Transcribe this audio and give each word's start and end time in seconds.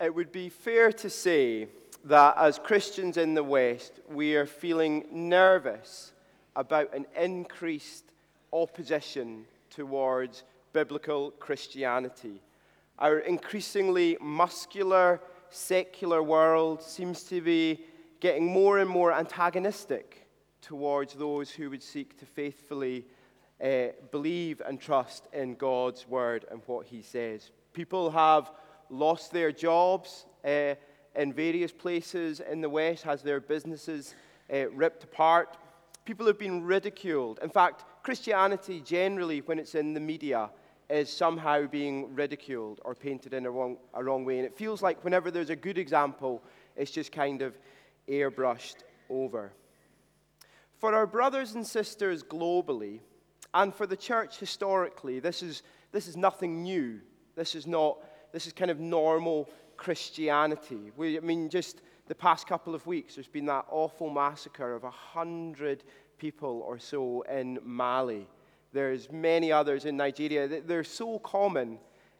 It 0.00 0.12
would 0.12 0.32
be 0.32 0.48
fair 0.48 0.90
to 0.92 1.08
say 1.08 1.68
that 2.04 2.34
as 2.36 2.58
Christians 2.58 3.16
in 3.16 3.34
the 3.34 3.44
West, 3.44 4.00
we 4.10 4.34
are 4.34 4.46
feeling 4.46 5.06
nervous 5.12 6.12
about 6.56 6.92
an 6.92 7.06
increased 7.16 8.04
opposition 8.52 9.44
towards 9.70 10.42
biblical 10.72 11.30
Christianity. 11.32 12.42
Our 12.98 13.18
increasingly 13.20 14.16
muscular, 14.20 15.20
secular 15.50 16.22
world 16.22 16.82
seems 16.82 17.22
to 17.24 17.40
be 17.40 17.80
getting 18.18 18.46
more 18.46 18.80
and 18.80 18.90
more 18.90 19.12
antagonistic 19.12 20.26
towards 20.60 21.14
those 21.14 21.50
who 21.50 21.70
would 21.70 21.82
seek 21.82 22.18
to 22.18 22.26
faithfully 22.26 23.04
uh, 23.62 23.88
believe 24.10 24.60
and 24.66 24.80
trust 24.80 25.28
in 25.32 25.54
God's 25.54 26.08
word 26.08 26.46
and 26.50 26.60
what 26.66 26.86
He 26.86 27.00
says. 27.00 27.52
People 27.72 28.10
have 28.10 28.50
lost 28.90 29.32
their 29.32 29.52
jobs 29.52 30.26
uh, 30.44 30.74
in 31.16 31.32
various 31.32 31.72
places 31.72 32.40
in 32.40 32.60
the 32.60 32.68
West, 32.68 33.02
has 33.04 33.22
their 33.22 33.40
businesses 33.40 34.14
uh, 34.52 34.68
ripped 34.70 35.04
apart. 35.04 35.56
People 36.04 36.26
have 36.26 36.38
been 36.38 36.62
ridiculed. 36.62 37.38
In 37.42 37.50
fact, 37.50 37.84
Christianity 38.02 38.80
generally, 38.80 39.40
when 39.40 39.58
it's 39.58 39.74
in 39.74 39.94
the 39.94 40.00
media, 40.00 40.50
is 40.90 41.10
somehow 41.10 41.66
being 41.66 42.14
ridiculed 42.14 42.80
or 42.84 42.94
painted 42.94 43.32
in 43.32 43.46
a 43.46 43.50
wrong, 43.50 43.78
a 43.94 44.04
wrong 44.04 44.24
way. 44.24 44.38
And 44.38 44.46
it 44.46 44.56
feels 44.56 44.82
like 44.82 45.02
whenever 45.02 45.30
there's 45.30 45.50
a 45.50 45.56
good 45.56 45.78
example, 45.78 46.42
it's 46.76 46.90
just 46.90 47.10
kind 47.10 47.40
of 47.40 47.56
airbrushed 48.08 48.82
over. 49.08 49.52
For 50.78 50.94
our 50.94 51.06
brothers 51.06 51.54
and 51.54 51.66
sisters 51.66 52.22
globally, 52.22 53.00
and 53.54 53.74
for 53.74 53.86
the 53.86 53.96
church 53.96 54.38
historically, 54.38 55.20
this 55.20 55.42
is, 55.42 55.62
this 55.92 56.08
is 56.08 56.16
nothing 56.16 56.62
new. 56.62 57.00
This 57.36 57.54
is 57.54 57.66
not, 57.66 57.98
this 58.34 58.48
is 58.48 58.52
kind 58.52 58.70
of 58.70 58.80
normal 58.80 59.48
Christianity. 59.76 60.90
We, 60.96 61.16
I 61.16 61.20
mean, 61.20 61.48
just 61.48 61.82
the 62.08 62.16
past 62.16 62.48
couple 62.48 62.74
of 62.74 62.84
weeks, 62.84 63.14
there's 63.14 63.28
been 63.28 63.46
that 63.46 63.64
awful 63.70 64.10
massacre 64.10 64.74
of 64.74 64.82
a 64.82 64.90
hundred 64.90 65.84
people 66.18 66.64
or 66.66 66.80
so 66.80 67.22
in 67.22 67.60
Mali. 67.62 68.26
There's 68.72 69.10
many 69.12 69.52
others 69.52 69.84
in 69.84 69.96
Nigeria. 69.96 70.60
They're 70.60 70.82
so 70.82 71.20
common, 71.20 71.78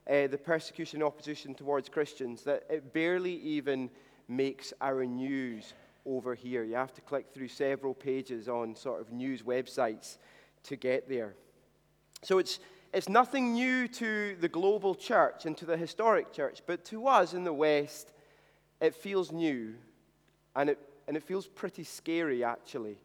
uh, 0.08 0.28
the 0.28 0.38
persecution 0.38 1.02
and 1.02 1.06
opposition 1.06 1.52
towards 1.52 1.88
Christians, 1.88 2.44
that 2.44 2.62
it 2.70 2.92
barely 2.92 3.34
even 3.40 3.90
makes 4.28 4.72
our 4.80 5.04
news 5.04 5.74
over 6.06 6.36
here. 6.36 6.62
You 6.62 6.76
have 6.76 6.94
to 6.94 7.00
click 7.00 7.26
through 7.34 7.48
several 7.48 7.92
pages 7.92 8.48
on 8.48 8.76
sort 8.76 9.00
of 9.00 9.10
news 9.10 9.42
websites 9.42 10.18
to 10.62 10.76
get 10.76 11.08
there. 11.08 11.34
So 12.22 12.38
it's, 12.38 12.60
it's 12.94 13.08
nothing 13.08 13.54
new 13.54 13.88
to 13.88 14.36
the 14.40 14.48
global 14.48 14.94
church 14.94 15.46
and 15.46 15.56
to 15.58 15.66
the 15.66 15.76
historic 15.76 16.32
church, 16.32 16.62
but 16.64 16.84
to 16.86 17.08
us 17.08 17.34
in 17.34 17.42
the 17.42 17.52
West, 17.52 18.12
it 18.80 18.94
feels 18.94 19.32
new 19.32 19.74
and 20.54 20.70
it, 20.70 20.78
and 21.08 21.16
it 21.16 21.24
feels 21.24 21.48
pretty 21.48 21.82
scary 21.82 22.44
actually 22.44 22.96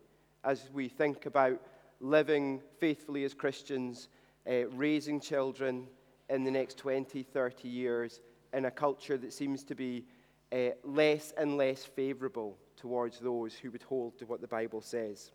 as 0.44 0.70
we 0.72 0.88
think 0.88 1.26
about 1.26 1.60
living 2.00 2.62
faithfully 2.80 3.23
as 3.23 3.34
Christians, 3.34 4.10
uh, 4.48 4.67
raising 4.67 5.20
children 5.20 5.88
in 6.30 6.44
the 6.44 6.52
next 6.52 6.78
20, 6.78 7.23
30 7.23 7.67
years 7.67 8.22
in 8.54 8.66
a 8.66 8.72
culture 8.72 9.17
that 9.17 9.34
seems 9.34 9.64
to 9.64 9.76
be 9.76 10.06
uh, 10.52 10.70
less 10.84 11.34
and 11.36 11.58
less 11.58 11.84
favorable 11.84 12.56
towards 12.78 13.20
those 13.20 13.56
who 13.56 13.72
would 13.72 13.84
hold 13.84 14.20
to 14.20 14.26
what 14.26 14.40
the 14.40 14.48
Bible 14.48 14.82
says. 14.82 15.32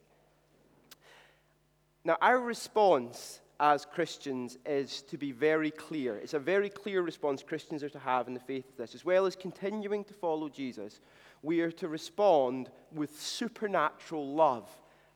Now, 2.05 2.17
our 2.21 2.39
response 2.39 3.41
as 3.61 3.85
Christians 3.85 4.59
is 4.67 5.03
to 5.03 5.17
be 5.17 5.33
very 5.33 5.71
clear. 5.71 6.17
It's 6.17 6.35
a 6.35 6.39
very 6.39 6.69
clear 6.69 7.03
response 7.03 7.43
Christians 7.43 7.83
are 7.83 7.89
to 7.91 7.99
have 7.99 8.27
in 8.27 8.35
the 8.35 8.41
faith 8.41 8.69
of 8.69 8.77
this. 8.77 8.95
As 8.95 9.05
well 9.05 9.27
as 9.27 9.37
continuing 9.37 10.05
to 10.05 10.15
follow 10.15 10.49
Jesus, 10.49 11.01
we 11.43 11.61
are 11.61 11.71
to 11.73 11.89
respond 11.89 12.71
with 12.93 13.21
supernatural 13.21 14.35
love 14.35 14.69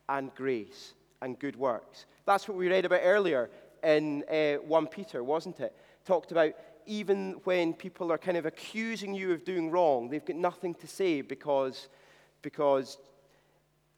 and 0.07 0.33
grace 0.35 0.93
and 1.21 1.37
good 1.37 1.55
works. 1.55 2.05
That's 2.25 2.47
what 2.47 2.57
we 2.57 2.69
read 2.69 2.85
about 2.85 3.01
earlier 3.03 3.49
in 3.83 4.23
uh, 4.31 4.55
1 4.65 4.87
Peter, 4.87 5.23
wasn't 5.23 5.59
it? 5.59 5.75
Talked 6.05 6.31
about 6.31 6.53
even 6.85 7.33
when 7.43 7.73
people 7.73 8.11
are 8.11 8.17
kind 8.17 8.37
of 8.37 8.45
accusing 8.45 9.13
you 9.13 9.31
of 9.33 9.43
doing 9.43 9.69
wrong, 9.69 10.09
they've 10.09 10.25
got 10.25 10.37
nothing 10.37 10.73
to 10.75 10.87
say 10.87 11.21
because, 11.21 11.89
because 12.41 12.97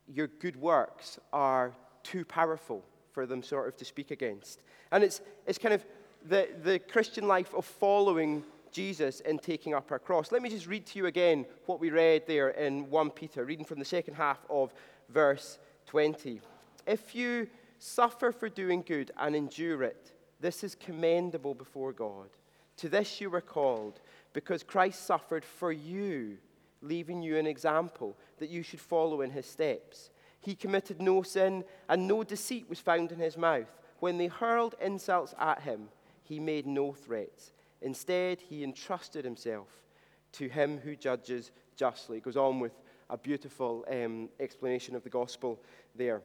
your 0.08 0.28
good 0.28 0.56
works 0.56 1.19
are 1.31 1.73
too 2.03 2.25
powerful 2.25 2.84
for 3.11 3.25
them 3.25 3.44
sort 3.44 3.67
of 3.67 3.75
to 3.77 3.85
speak 3.85 4.11
against. 4.11 4.61
And 4.91 5.03
it's, 5.03 5.22
it's 5.45 5.57
kind 5.57 5.73
of 5.73 5.85
the, 6.27 6.49
the 6.63 6.79
Christian 6.79 7.27
life 7.27 7.53
of 7.53 7.66
following 7.66 8.44
Jesus 8.72 9.22
and 9.22 9.41
taking 9.41 9.73
up 9.73 9.91
our 9.91 9.99
cross. 9.99 10.31
Let 10.31 10.41
me 10.41 10.49
just 10.49 10.67
read 10.67 10.85
to 10.88 10.99
you 10.99 11.05
again 11.07 11.45
what 11.66 11.79
we 11.79 11.89
read 11.89 12.23
there 12.27 12.49
in 12.49 12.89
1 12.89 13.09
Peter, 13.11 13.45
reading 13.45 13.66
from 13.66 13.79
the 13.79 13.85
second 13.85 14.13
half 14.13 14.39
of 14.49 14.73
verse 15.09 15.59
20. 15.88 16.39
If 16.88 17.13
you 17.13 17.47
suffer 17.79 18.31
for 18.31 18.49
doing 18.49 18.81
good 18.81 19.11
and 19.17 19.35
endure 19.35 19.83
it, 19.83 20.13
this 20.39 20.63
is 20.63 20.75
commendable 20.75 21.53
before 21.53 21.91
God. 21.91 22.29
To 22.78 22.89
this 22.89 23.22
you 23.22 23.29
were 23.29 23.41
called, 23.41 23.99
because 24.33 24.63
Christ 24.63 25.05
suffered 25.05 25.45
for 25.45 25.72
you, 25.72 26.38
leaving 26.81 27.22
you 27.22 27.38
an 27.38 27.45
example 27.45 28.17
that 28.39 28.49
you 28.49 28.63
should 28.63 28.79
follow 28.79 29.22
in 29.22 29.29
his 29.29 29.45
steps. 29.45 30.09
He 30.41 30.56
committed 30.56 31.02
no 31.02 31.22
sin, 31.22 31.63
and 31.88 32.07
no 32.07 32.24
deceit 32.24 32.68
was 32.68 32.79
found 32.79 33.12
in 33.12 33.19
his 33.19 33.38
mouth. 33.38 33.72
When 34.00 34.18
they 34.18 34.28
hurled 34.28 34.75
insults 34.81 35.35
at 35.40 35.62
him, 35.62 35.90
he 36.24 36.40
made 36.40 36.66
no 36.66 36.94
threats. 36.94 37.52
Instead, 37.81 38.41
he 38.41 38.63
entrusted 38.63 39.24
himself 39.24 39.68
to 40.34 40.47
him 40.47 40.79
who 40.79 40.96
judges 40.96 41.52
justly. 41.75 42.18
It 42.18 42.24
goes 42.24 42.38
on 42.38 42.59
with 42.59 42.74
a 43.09 43.18
beautiful 43.18 43.85
um, 43.90 44.29
explanation 44.40 44.96
of 44.96 45.03
the 45.03 45.09
gospel 45.09 45.59
there. 45.96 46.22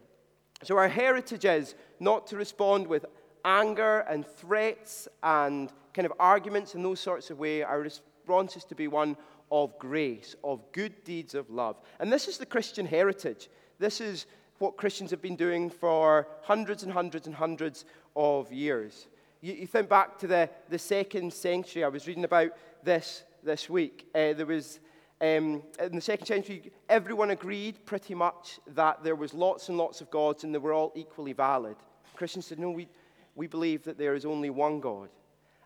So, 0.62 0.78
our 0.78 0.88
heritage 0.88 1.44
is 1.44 1.74
not 2.00 2.26
to 2.28 2.36
respond 2.36 2.86
with 2.86 3.04
anger 3.44 4.00
and 4.00 4.26
threats 4.26 5.08
and 5.22 5.72
kind 5.92 6.06
of 6.06 6.12
arguments 6.18 6.74
in 6.74 6.82
those 6.82 7.00
sorts 7.00 7.30
of 7.30 7.38
ways. 7.38 7.64
Our 7.66 7.80
response 7.80 8.56
is 8.56 8.64
to 8.64 8.74
be 8.74 8.88
one 8.88 9.16
of 9.50 9.78
grace, 9.78 10.34
of 10.42 10.60
good 10.72 11.04
deeds 11.04 11.34
of 11.34 11.50
love. 11.50 11.76
And 12.00 12.12
this 12.12 12.28
is 12.28 12.38
the 12.38 12.46
Christian 12.46 12.86
heritage. 12.86 13.48
This 13.78 14.00
is 14.00 14.26
what 14.58 14.76
Christians 14.76 15.10
have 15.10 15.22
been 15.22 15.36
doing 15.36 15.68
for 15.68 16.26
hundreds 16.42 16.82
and 16.82 16.92
hundreds 16.92 17.26
and 17.26 17.36
hundreds 17.36 17.84
of 18.14 18.50
years. 18.52 19.08
You, 19.40 19.52
you 19.52 19.66
think 19.66 19.88
back 19.88 20.18
to 20.18 20.26
the, 20.26 20.48
the 20.70 20.78
second 20.78 21.32
century. 21.32 21.84
I 21.84 21.88
was 21.88 22.06
reading 22.06 22.24
about 22.24 22.52
this 22.82 23.24
this 23.42 23.68
week. 23.68 24.08
Uh, 24.14 24.32
there 24.32 24.46
was 24.46 24.80
um, 25.20 25.62
in 25.80 25.94
the 25.94 26.00
second 26.00 26.26
century, 26.26 26.70
everyone 26.90 27.30
agreed 27.30 27.86
pretty 27.86 28.14
much 28.14 28.58
that 28.74 29.02
there 29.02 29.14
was 29.14 29.32
lots 29.32 29.70
and 29.70 29.78
lots 29.78 30.02
of 30.02 30.10
gods 30.10 30.44
and 30.44 30.54
they 30.54 30.58
were 30.58 30.74
all 30.74 30.92
equally 30.94 31.32
valid. 31.32 31.76
Christians 32.14 32.46
said, 32.46 32.58
no, 32.58 32.70
we, 32.70 32.86
we 33.34 33.46
believe 33.46 33.82
that 33.84 33.96
there 33.96 34.14
is 34.14 34.26
only 34.26 34.50
one 34.50 34.78
God. 34.78 35.08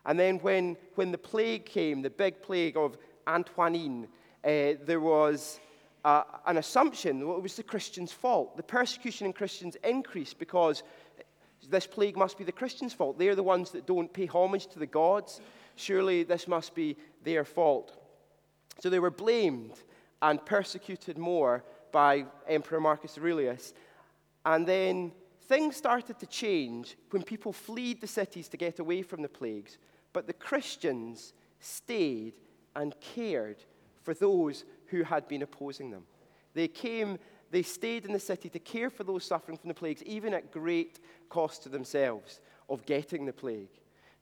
And 0.05 0.17
then 0.17 0.39
when, 0.39 0.77
when 0.95 1.11
the 1.11 1.17
plague 1.17 1.65
came, 1.65 2.01
the 2.01 2.09
big 2.09 2.41
plague 2.41 2.77
of 2.77 2.97
Antonine, 3.27 4.07
uh, 4.43 4.73
there 4.85 5.01
was 5.01 5.59
uh, 6.03 6.23
an 6.45 6.57
assumption 6.57 7.19
that 7.19 7.27
it 7.27 7.41
was 7.41 7.55
the 7.55 7.63
Christians' 7.63 8.11
fault. 8.11 8.57
The 8.57 8.63
persecution 8.63 9.27
in 9.27 9.33
Christians 9.33 9.75
increased 9.83 10.39
because 10.39 10.83
this 11.69 11.85
plague 11.87 12.17
must 12.17 12.37
be 12.37 12.43
the 12.43 12.51
Christians' 12.51 12.93
fault. 12.93 13.19
They're 13.19 13.35
the 13.35 13.43
ones 13.43 13.71
that 13.71 13.85
don't 13.85 14.11
pay 14.11 14.25
homage 14.25 14.67
to 14.67 14.79
the 14.79 14.87
gods. 14.87 15.41
Surely 15.75 16.23
this 16.23 16.47
must 16.47 16.73
be 16.73 16.97
their 17.23 17.45
fault. 17.45 17.97
So 18.79 18.89
they 18.89 18.99
were 18.99 19.11
blamed 19.11 19.75
and 20.21 20.43
persecuted 20.45 21.17
more 21.17 21.63
by 21.91 22.25
Emperor 22.47 22.79
Marcus 22.79 23.17
Aurelius. 23.17 23.73
And 24.45 24.67
then 24.67 25.11
things 25.43 25.75
started 25.75 26.19
to 26.19 26.25
change 26.25 26.97
when 27.11 27.23
people 27.23 27.53
fled 27.53 28.01
the 28.01 28.07
cities 28.07 28.47
to 28.49 28.57
get 28.57 28.79
away 28.79 29.01
from 29.01 29.21
the 29.21 29.29
plagues. 29.29 29.77
But 30.13 30.27
the 30.27 30.33
Christians 30.33 31.33
stayed 31.59 32.33
and 32.75 32.95
cared 32.99 33.63
for 34.01 34.13
those 34.13 34.65
who 34.91 35.03
had 35.03 35.27
been 35.27 35.41
opposing 35.41 35.89
them. 35.89 36.03
They 36.53 36.67
came, 36.67 37.17
they 37.49 37.63
stayed 37.63 38.05
in 38.05 38.13
the 38.13 38.19
city 38.19 38.49
to 38.49 38.59
care 38.59 38.89
for 38.89 39.03
those 39.03 39.25
suffering 39.25 39.57
from 39.57 39.69
the 39.69 39.73
plagues, 39.73 40.03
even 40.03 40.33
at 40.33 40.51
great 40.51 40.99
cost 41.29 41.63
to 41.63 41.69
themselves 41.69 42.41
of 42.69 42.85
getting 42.85 43.25
the 43.25 43.33
plague. 43.33 43.69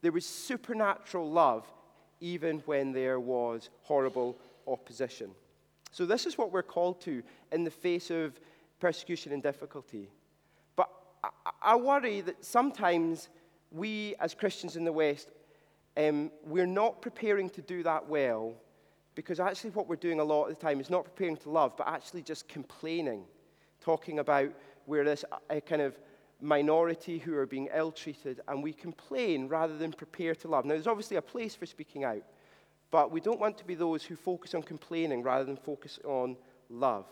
There 0.02 0.12
was 0.12 0.26
supernatural 0.26 1.30
love 1.30 1.66
even 2.22 2.60
when 2.66 2.92
there 2.92 3.20
was 3.20 3.70
horrible 3.82 4.38
opposition. 4.68 5.32
So, 5.92 6.06
this 6.06 6.26
is 6.26 6.38
what 6.38 6.52
we're 6.52 6.62
called 6.62 7.02
to 7.02 7.24
in 7.52 7.64
the 7.64 7.72
face 7.72 8.12
of 8.12 8.40
persecution 8.80 9.32
and 9.34 9.42
difficulty. 9.42 10.10
But 10.76 10.90
I, 11.62 11.76
worry 11.76 12.22
that 12.22 12.46
sometimes 12.46 13.30
we, 13.72 14.16
as 14.20 14.34
Christians 14.36 14.76
in 14.76 14.84
the 14.84 14.92
West, 14.92 15.32
um, 15.98 16.32
we're 16.46 16.68
not 16.68 17.02
preparing 17.02 17.50
to 17.52 17.62
do 17.62 17.84
that 17.84 18.08
well 18.08 18.54
because 19.20 19.42
actually, 19.42 19.72
what 19.72 19.90
we're 19.90 19.98
doing 19.98 20.22
a 20.22 20.24
lot 20.24 20.46
of 20.46 20.50
the 20.52 20.56
time 20.56 20.80
is 20.80 20.90
not 20.90 21.04
preparing 21.04 21.36
to 21.36 21.50
love, 21.50 21.76
but 21.76 21.90
actually 21.90 22.22
just 22.22 22.48
complaining, 22.48 23.26
talking 23.82 24.20
about 24.20 24.50
we're 24.88 25.04
this 25.04 25.26
a 25.50 25.60
kind 25.60 25.82
of 25.82 26.00
minority 26.40 27.18
who 27.18 27.36
are 27.36 27.46
being 27.46 27.68
ill 27.76 27.92
treated, 27.92 28.40
and 28.48 28.64
we 28.64 28.72
complain 28.72 29.50
rather 29.50 29.78
than 29.78 29.92
prepare 29.92 30.34
to 30.36 30.48
love. 30.48 30.64
Now, 30.64 30.76
there's 30.76 30.88
obviously 30.88 31.18
a 31.18 31.22
place 31.22 31.54
for 31.54 31.66
speaking 31.66 32.06
out, 32.06 32.24
but 32.92 33.12
we 33.12 33.20
don't 33.20 33.42
want 33.42 33.58
to 33.58 33.66
be 33.66 33.76
those 33.76 34.06
who 34.06 34.16
focus 34.16 34.56
on 34.56 34.64
complaining 34.64 35.22
rather 35.22 35.44
than 35.44 35.58
focus 35.58 36.00
on 36.06 36.38
love. 36.70 37.06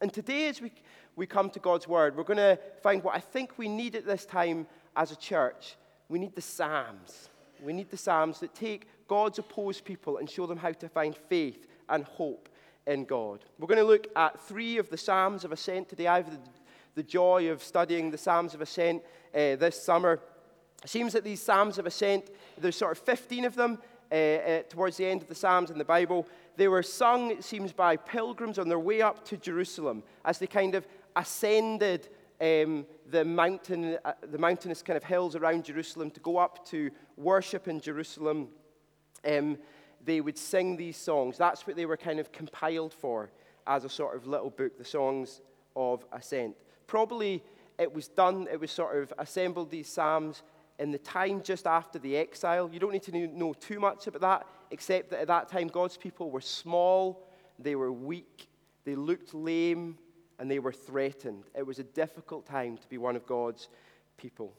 And 0.00 0.12
today, 0.12 0.46
as 0.46 0.60
we, 0.60 0.70
we 1.16 1.26
come 1.26 1.50
to 1.50 1.58
God's 1.58 1.88
Word, 1.88 2.16
we're 2.16 2.22
going 2.22 2.36
to 2.36 2.56
find 2.84 3.02
what 3.02 3.16
I 3.16 3.20
think 3.20 3.58
we 3.58 3.66
need 3.66 3.96
at 3.96 4.06
this 4.06 4.24
time 4.24 4.68
as 4.94 5.10
a 5.10 5.16
church. 5.16 5.74
We 6.08 6.20
need 6.20 6.36
the 6.36 6.40
Psalms. 6.40 7.30
We 7.60 7.72
need 7.72 7.90
the 7.90 7.96
Psalms 7.96 8.38
that 8.38 8.54
take 8.54 8.86
God's 9.08 9.38
opposed 9.38 9.84
people 9.84 10.18
and 10.18 10.28
show 10.28 10.46
them 10.46 10.58
how 10.58 10.72
to 10.72 10.88
find 10.88 11.16
faith 11.16 11.66
and 11.88 12.04
hope 12.04 12.48
in 12.86 13.04
God. 13.04 13.44
We're 13.58 13.66
going 13.66 13.78
to 13.78 13.84
look 13.84 14.06
at 14.14 14.40
three 14.40 14.78
of 14.78 14.88
the 14.90 14.96
Psalms 14.96 15.44
of 15.44 15.52
Ascent 15.52 15.88
today. 15.88 16.06
I 16.06 16.16
have 16.16 16.30
the, 16.30 16.38
the 16.94 17.02
joy 17.02 17.50
of 17.50 17.62
studying 17.62 18.10
the 18.10 18.18
Psalms 18.18 18.54
of 18.54 18.60
Ascent 18.60 19.02
uh, 19.34 19.56
this 19.56 19.82
summer. 19.82 20.20
It 20.84 20.90
seems 20.90 21.12
that 21.14 21.24
these 21.24 21.42
Psalms 21.42 21.78
of 21.78 21.86
Ascent, 21.86 22.30
there's 22.56 22.76
sort 22.76 22.92
of 22.92 22.98
15 22.98 23.44
of 23.46 23.54
them 23.54 23.78
uh, 24.10 24.14
uh, 24.14 24.62
towards 24.68 24.96
the 24.96 25.06
end 25.06 25.22
of 25.22 25.28
the 25.28 25.34
Psalms 25.34 25.70
in 25.70 25.78
the 25.78 25.84
Bible. 25.84 26.26
They 26.56 26.68
were 26.68 26.82
sung, 26.82 27.30
it 27.30 27.44
seems, 27.44 27.72
by 27.72 27.96
pilgrims 27.96 28.58
on 28.58 28.68
their 28.68 28.78
way 28.78 29.02
up 29.02 29.24
to 29.26 29.36
Jerusalem 29.36 30.02
as 30.24 30.38
they 30.38 30.46
kind 30.46 30.74
of 30.74 30.86
ascended 31.14 32.08
um, 32.40 32.86
the, 33.10 33.24
mountain, 33.24 33.98
uh, 34.04 34.12
the 34.30 34.38
mountainous 34.38 34.82
kind 34.82 34.96
of 34.96 35.04
hills 35.04 35.34
around 35.34 35.64
Jerusalem 35.64 36.10
to 36.12 36.20
go 36.20 36.38
up 36.38 36.64
to 36.68 36.90
worship 37.16 37.68
in 37.68 37.80
Jerusalem. 37.80 38.48
Um, 39.24 39.58
they 40.04 40.20
would 40.20 40.38
sing 40.38 40.76
these 40.76 40.96
songs. 40.96 41.38
That's 41.38 41.66
what 41.66 41.76
they 41.76 41.86
were 41.86 41.96
kind 41.96 42.18
of 42.18 42.32
compiled 42.32 42.94
for 42.94 43.30
as 43.66 43.84
a 43.84 43.88
sort 43.88 44.16
of 44.16 44.26
little 44.26 44.50
book, 44.50 44.78
the 44.78 44.84
Songs 44.84 45.40
of 45.76 46.04
Ascent. 46.12 46.56
Probably 46.86 47.42
it 47.78 47.92
was 47.92 48.08
done, 48.08 48.48
it 48.50 48.58
was 48.58 48.70
sort 48.70 49.00
of 49.00 49.12
assembled 49.18 49.70
these 49.70 49.88
Psalms 49.88 50.42
in 50.78 50.90
the 50.90 50.98
time 50.98 51.42
just 51.42 51.66
after 51.66 51.98
the 51.98 52.16
exile. 52.16 52.70
You 52.72 52.80
don't 52.80 52.92
need 52.92 53.02
to 53.04 53.26
know 53.28 53.52
too 53.52 53.80
much 53.80 54.06
about 54.06 54.20
that, 54.20 54.46
except 54.70 55.10
that 55.10 55.20
at 55.20 55.26
that 55.28 55.48
time 55.48 55.68
God's 55.68 55.96
people 55.96 56.30
were 56.30 56.40
small, 56.40 57.26
they 57.58 57.74
were 57.74 57.92
weak, 57.92 58.48
they 58.84 58.94
looked 58.94 59.34
lame, 59.34 59.98
and 60.38 60.50
they 60.50 60.58
were 60.58 60.72
threatened. 60.72 61.44
It 61.54 61.66
was 61.66 61.78
a 61.78 61.84
difficult 61.84 62.46
time 62.46 62.76
to 62.78 62.88
be 62.88 62.98
one 62.98 63.16
of 63.16 63.26
God's 63.26 63.68
people. 64.16 64.54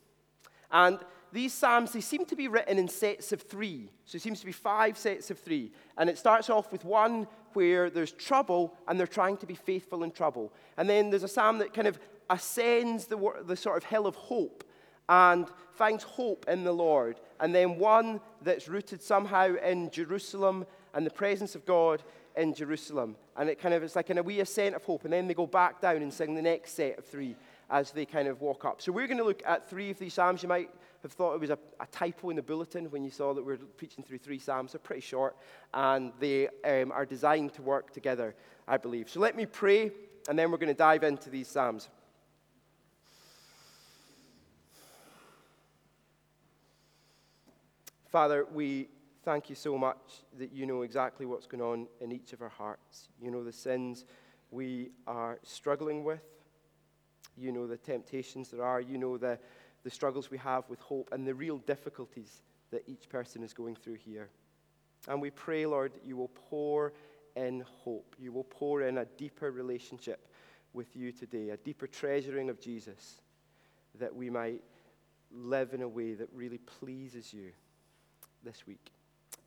And 0.72 1.00
these 1.32 1.54
Psalms, 1.54 1.92
they 1.92 2.02
seem 2.02 2.26
to 2.26 2.36
be 2.36 2.48
written 2.48 2.78
in 2.78 2.88
sets 2.88 3.32
of 3.32 3.42
three. 3.42 3.90
So 4.06 4.16
it 4.16 4.22
seems 4.22 4.40
to 4.40 4.46
be 4.46 4.52
five 4.52 4.98
sets 4.98 5.30
of 5.30 5.40
three. 5.40 5.72
And 5.98 6.10
it 6.10 6.18
starts 6.18 6.50
off 6.50 6.72
with 6.72 6.86
one 6.86 7.28
where 7.54 7.90
there's 7.90 8.12
trouble 8.12 8.74
and 8.88 9.00
they're 9.00 9.08
trying 9.08 9.38
to 9.38 9.46
be 9.46 9.56
faithful 9.56 10.04
in 10.04 10.12
trouble. 10.12 10.52
And 10.78 10.90
then 10.90 11.10
there's 11.10 11.24
a 11.24 11.28
Psalm 11.28 11.60
that 11.60 11.74
kind 11.74 11.88
of 11.88 12.00
ascends 12.30 13.06
the, 13.06 13.18
the 13.46 13.56
sort 13.56 13.78
of 13.78 13.84
hill 13.84 14.08
of 14.08 14.16
hope 14.16 14.64
and 15.08 15.48
finds 15.72 16.04
hope 16.04 16.46
in 16.48 16.64
the 16.64 16.72
Lord. 16.72 17.20
And 17.40 17.54
then 17.54 17.78
one 17.78 18.22
that's 18.42 18.68
rooted 18.68 19.02
somehow 19.02 19.56
in 19.56 19.90
Jerusalem 19.90 20.66
and 20.94 21.06
the 21.06 21.12
presence 21.12 21.56
of 21.56 21.66
God 21.66 22.04
in 22.36 22.54
Jerusalem. 22.54 23.16
And 23.36 23.50
it 23.50 23.60
kind 23.60 23.74
of 23.74 23.84
it's 23.84 23.96
like 23.96 24.10
in 24.10 24.18
a 24.18 24.24
wee 24.24 24.40
ascent 24.40 24.76
of 24.76 24.84
hope. 24.84 25.04
And 25.04 25.14
then 25.14 25.28
they 25.28 25.34
go 25.34 25.48
back 25.48 25.82
down 25.82 25.98
and 25.98 26.14
sing 26.14 26.36
the 26.36 26.42
next 26.42 26.74
set 26.74 27.00
of 27.00 27.06
three 27.06 27.36
as 27.70 27.92
they 27.92 28.06
kind 28.06 28.28
of 28.28 28.42
walk 28.42 28.66
up. 28.66 28.82
So 28.82 28.92
we're 28.92 29.08
going 29.08 29.18
to 29.18 29.24
look 29.24 29.44
at 29.46 29.70
three 29.70 29.90
of 29.90 30.00
these 30.00 30.14
Psalms. 30.14 30.44
You 30.44 30.50
might 30.50 30.70
have 31.04 31.12
thought 31.14 31.34
it 31.34 31.40
was 31.40 31.50
a, 31.50 31.60
a 31.80 31.88
typo 31.88 32.30
in 32.30 32.36
the 32.36 32.42
bulletin 32.42 32.92
when 32.92 33.04
you 33.04 33.12
saw 33.12 33.34
that 33.34 33.46
we're 33.46 33.58
preaching 33.58 34.04
through 34.04 34.18
three 34.18 34.40
Psalms. 34.40 34.74
They're 34.74 34.80
pretty 34.80 35.02
short 35.02 35.36
and 35.74 36.12
they 36.20 36.48
um, 36.66 36.92
are 36.92 37.06
designed 37.06 37.54
to 37.54 37.62
work 37.62 37.94
together, 37.94 38.36
I 38.68 38.78
believe. 38.78 39.10
So 39.10 39.20
let 39.20 39.36
me 39.36 39.46
pray 39.46 39.92
and 40.28 40.38
then 40.38 40.52
we're 40.52 40.58
going 40.58 40.68
to 40.68 40.78
dive 40.78 41.04
into 41.04 41.30
these 41.30 41.48
Psalms. 41.48 41.90
Father, 48.10 48.46
we 48.52 48.90
thank 49.24 49.50
you 49.50 49.56
so 49.56 49.78
much 49.78 50.24
that 50.40 50.52
you 50.52 50.66
know 50.66 50.82
exactly 50.82 51.28
what's 51.28 51.46
going 51.46 51.62
on 51.62 51.88
in 52.02 52.12
each 52.12 52.34
of 52.34 52.42
our 52.42 52.50
hearts. 52.50 53.10
You 53.22 53.30
know 53.30 53.44
the 53.44 53.54
sins 53.54 54.06
we 54.50 54.90
are 55.06 55.40
struggling 55.44 56.04
with. 56.04 56.24
You 57.38 57.52
know 57.52 57.68
the 57.68 57.78
temptations 57.78 58.50
there 58.50 58.64
are. 58.64 58.82
You 58.82 58.98
know 58.98 59.18
the, 59.18 59.38
the 59.84 59.90
struggles 59.90 60.30
we 60.30 60.38
have 60.38 60.68
with 60.70 60.80
hope 60.80 61.10
and 61.12 61.26
the 61.28 61.34
real 61.34 61.58
difficulties 61.60 62.42
that 62.72 62.84
each 62.88 63.10
person 63.10 63.44
is 63.44 63.54
going 63.54 63.76
through 63.76 63.96
here. 63.96 64.30
And 65.08 65.22
we 65.22 65.30
pray, 65.30 65.66
Lord, 65.66 65.94
you 66.06 66.18
will 66.18 66.32
pour 66.50 66.94
in 67.36 67.64
hope. 67.84 68.16
You 68.20 68.32
will 68.32 68.44
pour 68.44 68.82
in 68.82 68.98
a 68.98 69.06
deeper 69.06 69.52
relationship 69.52 70.28
with 70.74 70.96
you 70.96 71.12
today, 71.12 71.50
a 71.50 71.58
deeper 71.58 71.88
treasuring 71.88 72.50
of 72.50 72.60
Jesus, 72.60 73.22
that 74.00 74.16
we 74.16 74.30
might 74.30 74.62
live 75.32 75.74
in 75.74 75.82
a 75.82 75.88
way 75.88 76.14
that 76.14 76.30
really 76.34 76.58
pleases 76.60 77.34
you 77.34 77.52
this 78.44 78.68
week. 78.68 78.92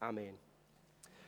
Amen. 0.02 0.32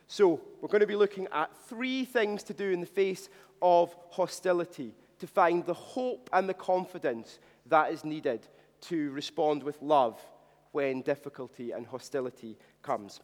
So, 0.07 0.41
we're 0.61 0.69
going 0.69 0.81
to 0.81 0.87
be 0.87 0.97
looking 0.97 1.29
at 1.33 1.57
three 1.69 2.05
things 2.05 2.43
to 2.45 2.55
do 2.55 2.71
in 2.71 2.81
the 2.81 2.87
face 2.87 3.29
of 3.63 3.95
hostility 4.11 4.95
to 5.19 5.27
find 5.27 5.65
the 5.65 5.75
hope 5.75 6.29
and 6.33 6.49
the 6.49 6.55
confidence 6.55 7.39
that 7.67 7.93
is 7.93 8.05
needed 8.05 8.47
to 8.89 9.11
respond 9.11 9.63
with 9.63 9.81
love 9.83 10.21
when 10.73 11.03
difficulty 11.03 11.73
and 11.73 11.87
hostility 11.87 12.57
comes. 12.83 13.21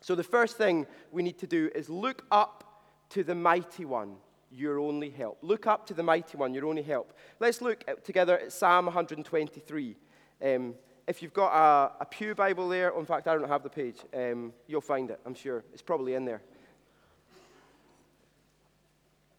So, 0.00 0.14
the 0.14 0.24
first 0.24 0.56
thing 0.56 0.86
we 1.12 1.22
need 1.22 1.38
to 1.38 1.46
do 1.46 1.70
is 1.74 1.90
look 1.90 2.24
up 2.30 2.84
to 3.10 3.22
the 3.22 3.34
mighty 3.34 3.84
one, 3.84 4.16
your 4.50 4.78
only 4.78 5.10
help. 5.10 5.38
Look 5.42 5.66
up 5.66 5.86
to 5.88 5.94
the 5.94 6.02
mighty 6.02 6.36
one, 6.36 6.54
your 6.54 6.66
only 6.66 6.82
help. 6.82 7.12
Let's 7.38 7.60
look 7.60 7.84
together 8.02 8.38
at 8.38 8.52
Psalm 8.52 8.86
123. 8.86 9.96
Um, 10.42 10.74
if 11.06 11.22
you've 11.22 11.34
got 11.34 11.52
a, 11.52 12.02
a, 12.02 12.06
Pew 12.06 12.34
Bible 12.34 12.68
there, 12.68 12.90
in 12.96 13.04
fact, 13.04 13.26
I 13.26 13.34
don't 13.34 13.48
have 13.48 13.62
the 13.62 13.68
page, 13.68 13.96
um, 14.14 14.52
you'll 14.66 14.80
find 14.80 15.10
it, 15.10 15.20
I'm 15.26 15.34
sure. 15.34 15.64
It's 15.72 15.82
probably 15.82 16.14
in 16.14 16.24
there. 16.24 16.40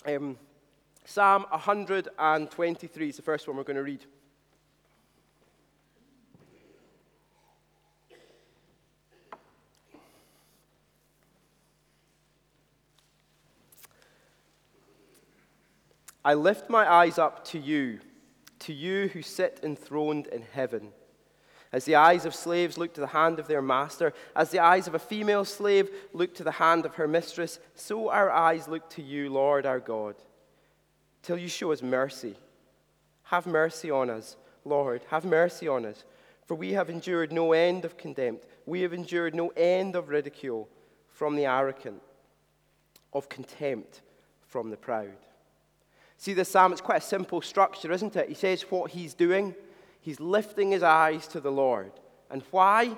Um, 0.06 0.38
Psalm 1.06 1.46
123 1.50 3.10
is 3.10 3.16
the 3.16 3.22
first 3.22 3.48
one 3.48 3.58
we're 3.58 3.64
going 3.64 3.78
to 3.78 3.84
read. 3.84 4.06
I 16.24 16.36
lift 16.36 16.70
my 16.70 16.90
eyes 16.92 17.18
up 17.18 17.46
to 17.46 17.60
you, 17.60 18.00
to 18.60 18.74
you 18.74 19.08
who 19.10 19.22
sit 19.22 19.60
enthroned 19.64 20.28
in 20.28 20.44
heaven. 20.44 20.90
As 21.72 21.86
the 21.86 21.96
eyes 21.96 22.26
of 22.26 22.36
slaves 22.36 22.78
look 22.78 22.94
to 22.96 23.02
the 23.02 23.08
hand 23.08 23.40
of 23.40 23.48
their 23.48 23.62
master, 23.62 24.14
as 24.36 24.52
the 24.52 24.60
eyes 24.60 24.88
of 24.88 24.94
a 24.96 25.00
female 25.00 25.46
slave 25.46 25.90
look 26.14 26.36
to 26.36 26.44
the 26.44 26.52
hand 26.52 26.86
of 26.86 26.96
her 26.96 27.08
mistress, 27.08 27.60
so 27.76 28.10
our 28.10 28.30
eyes 28.30 28.68
look 28.68 28.90
to 28.92 29.02
you, 29.02 29.30
Lord 29.30 29.66
our 29.66 29.80
God, 29.80 30.16
till 31.24 31.38
you 31.38 31.48
show 31.48 31.72
us 31.72 31.82
mercy. 31.82 32.36
Have 33.24 33.48
mercy 33.48 33.90
on 33.90 34.10
us, 34.10 34.36
Lord, 34.66 35.02
have 35.10 35.24
mercy 35.24 35.68
on 35.68 35.86
us. 35.86 36.04
For 36.46 36.56
we 36.56 36.74
have 36.74 36.90
endured 36.90 37.32
no 37.32 37.54
end 37.54 37.86
of 37.86 37.98
contempt, 37.98 38.46
we 38.66 38.82
have 38.82 38.94
endured 38.94 39.34
no 39.34 39.50
end 39.56 39.96
of 39.96 40.10
ridicule 40.10 40.68
from 41.08 41.36
the 41.38 41.46
arrogant, 41.46 42.02
of 43.14 43.30
contempt 43.30 44.02
from 44.46 44.70
the 44.70 44.78
proud. 44.78 45.16
See, 46.22 46.34
this 46.34 46.50
psalm, 46.50 46.72
it's 46.72 46.82
quite 46.82 47.02
a 47.02 47.06
simple 47.06 47.42
structure, 47.42 47.92
isn't 47.92 48.16
it? 48.16 48.30
He 48.30 48.36
says 48.36 48.62
what 48.70 48.92
he's 48.92 49.16
doing 49.16 49.56
he's 50.02 50.20
lifting 50.20 50.70
his 50.72 50.84
eyes 50.84 51.28
to 51.30 51.40
the 51.40 51.52
Lord. 51.52 51.92
And 52.30 52.44
why? 52.52 52.96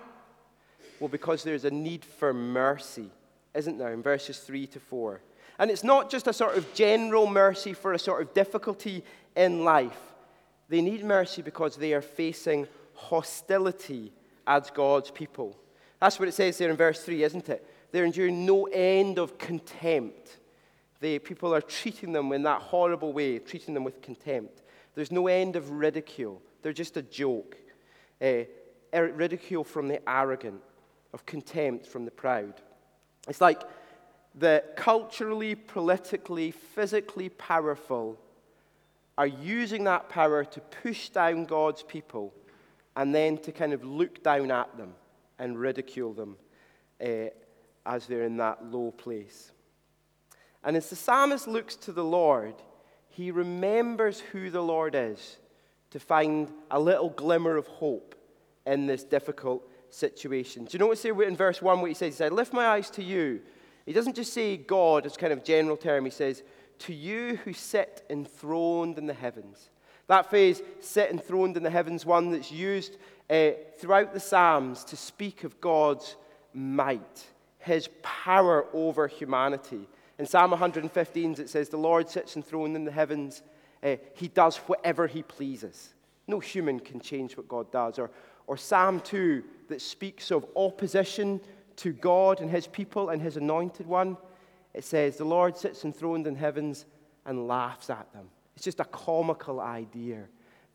Well, 0.99 1.07
because 1.07 1.41
there's 1.43 1.65
a 1.65 1.71
need 1.71 2.03
for 2.03 2.33
mercy, 2.33 3.09
isn't 3.53 3.77
there, 3.77 3.93
in 3.93 4.01
verses 4.01 4.39
3 4.39 4.67
to 4.67 4.79
4. 4.79 5.21
And 5.59 5.71
it's 5.71 5.85
not 5.85 6.09
just 6.09 6.27
a 6.27 6.33
sort 6.33 6.57
of 6.57 6.73
general 6.73 7.25
mercy 7.25 7.73
for 7.73 7.93
a 7.93 7.99
sort 7.99 8.21
of 8.21 8.33
difficulty 8.33 9.05
in 9.37 9.63
life. 9.63 9.99
They 10.67 10.81
need 10.81 11.05
mercy 11.05 11.41
because 11.41 11.77
they 11.77 11.93
are 11.93 12.01
facing 12.01 12.67
hostility 12.93 14.11
as 14.45 14.69
God's 14.69 15.11
people. 15.11 15.57
That's 16.01 16.19
what 16.19 16.27
it 16.27 16.33
says 16.33 16.57
there 16.57 16.69
in 16.69 16.75
verse 16.75 17.01
3, 17.03 17.23
isn't 17.23 17.47
it? 17.47 17.65
They're 17.93 18.05
enduring 18.05 18.45
no 18.45 18.65
end 18.65 19.17
of 19.17 19.37
contempt. 19.37 20.37
The 21.03 21.19
people 21.19 21.53
are 21.53 21.59
treating 21.59 22.13
them 22.13 22.31
in 22.31 22.43
that 22.43 22.61
horrible 22.61 23.11
way, 23.11 23.37
treating 23.37 23.73
them 23.73 23.83
with 23.83 24.01
contempt. 24.01 24.61
There's 24.95 25.11
no 25.11 25.27
end 25.27 25.57
of 25.57 25.69
ridicule. 25.69 26.41
They're 26.61 26.71
just 26.71 26.95
a 26.95 27.01
joke. 27.01 27.57
Uh, 28.21 28.43
ridicule 28.93 29.65
from 29.65 29.89
the 29.89 29.99
arrogant, 30.09 30.61
of 31.13 31.25
contempt 31.25 31.85
from 31.85 32.05
the 32.05 32.11
proud. 32.11 32.53
It's 33.27 33.41
like 33.41 33.63
the 34.33 34.63
culturally, 34.77 35.55
politically, 35.55 36.51
physically 36.51 37.27
powerful 37.27 38.17
are 39.17 39.27
using 39.27 39.83
that 39.83 40.07
power 40.07 40.45
to 40.45 40.61
push 40.61 41.09
down 41.09 41.43
God's 41.43 41.83
people 41.83 42.33
and 42.95 43.13
then 43.13 43.37
to 43.39 43.51
kind 43.51 43.73
of 43.73 43.83
look 43.83 44.23
down 44.23 44.51
at 44.51 44.77
them 44.77 44.93
and 45.37 45.59
ridicule 45.59 46.13
them 46.13 46.37
uh, 47.01 47.25
as 47.85 48.07
they're 48.07 48.23
in 48.23 48.37
that 48.37 48.63
low 48.71 48.91
place. 48.91 49.52
And 50.63 50.77
as 50.77 50.89
the 50.89 50.95
psalmist 50.95 51.47
looks 51.47 51.75
to 51.77 51.91
the 51.91 52.03
Lord, 52.03 52.55
he 53.09 53.31
remembers 53.31 54.19
who 54.19 54.49
the 54.49 54.61
Lord 54.61 54.95
is 54.95 55.37
to 55.91 55.99
find 55.99 56.51
a 56.71 56.79
little 56.79 57.09
glimmer 57.09 57.57
of 57.57 57.67
hope 57.67 58.15
in 58.65 58.87
this 58.87 59.03
difficult 59.03 59.69
situation. 59.89 60.65
Do 60.65 60.69
you 60.73 60.79
notice 60.79 61.03
here 61.03 61.21
in 61.23 61.35
verse 61.35 61.61
1 61.61 61.81
what 61.81 61.89
he 61.89 61.93
says? 61.93 62.13
He 62.13 62.17
said, 62.17 62.31
Lift 62.31 62.53
my 62.53 62.67
eyes 62.67 62.89
to 62.91 63.03
you, 63.03 63.41
He 63.85 63.93
doesn't 63.93 64.15
just 64.15 64.33
say 64.33 64.57
God 64.57 65.05
as 65.05 65.17
kind 65.17 65.33
of 65.33 65.43
general 65.43 65.77
term, 65.77 66.05
he 66.05 66.11
says, 66.11 66.43
To 66.79 66.93
you 66.93 67.39
who 67.43 67.53
sit 67.53 68.03
enthroned 68.09 68.97
in 68.97 69.05
the 69.05 69.13
heavens. 69.13 69.69
That 70.07 70.29
phrase, 70.29 70.61
sit 70.79 71.11
enthroned 71.11 71.55
in 71.57 71.63
the 71.63 71.69
heavens, 71.69 72.05
one 72.05 72.31
that's 72.31 72.51
used 72.51 72.97
uh, 73.29 73.51
throughout 73.77 74.13
the 74.13 74.19
Psalms 74.19 74.83
to 74.85 74.97
speak 74.97 75.43
of 75.43 75.61
God's 75.61 76.15
might, 76.53 77.25
his 77.59 77.89
power 78.01 78.65
over 78.73 79.07
humanity. 79.07 79.87
In 80.19 80.25
Psalm 80.25 80.51
115, 80.51 81.31
it 81.39 81.49
says, 81.49 81.69
The 81.69 81.77
Lord 81.77 82.09
sits 82.09 82.35
enthroned 82.35 82.75
in 82.75 82.85
the 82.85 82.91
heavens. 82.91 83.41
Uh, 83.81 83.95
he 84.15 84.27
does 84.27 84.57
whatever 84.57 85.07
he 85.07 85.23
pleases. 85.23 85.93
No 86.27 86.39
human 86.39 86.79
can 86.79 86.99
change 86.99 87.35
what 87.35 87.47
God 87.47 87.71
does. 87.71 87.99
Or, 87.99 88.11
or 88.47 88.55
Psalm 88.55 88.99
2, 89.01 89.43
that 89.69 89.81
speaks 89.81 90.31
of 90.31 90.45
opposition 90.55 91.41
to 91.77 91.91
God 91.91 92.41
and 92.41 92.49
his 92.49 92.67
people 92.67 93.09
and 93.09 93.21
his 93.21 93.37
anointed 93.37 93.87
one. 93.87 94.17
It 94.73 94.83
says, 94.83 95.17
The 95.17 95.25
Lord 95.25 95.57
sits 95.57 95.83
enthroned 95.83 96.27
in 96.27 96.35
heavens 96.35 96.85
and 97.25 97.47
laughs 97.47 97.89
at 97.89 98.11
them. 98.13 98.29
It's 98.55 98.65
just 98.65 98.79
a 98.79 98.85
comical 98.85 99.59
idea 99.59 100.25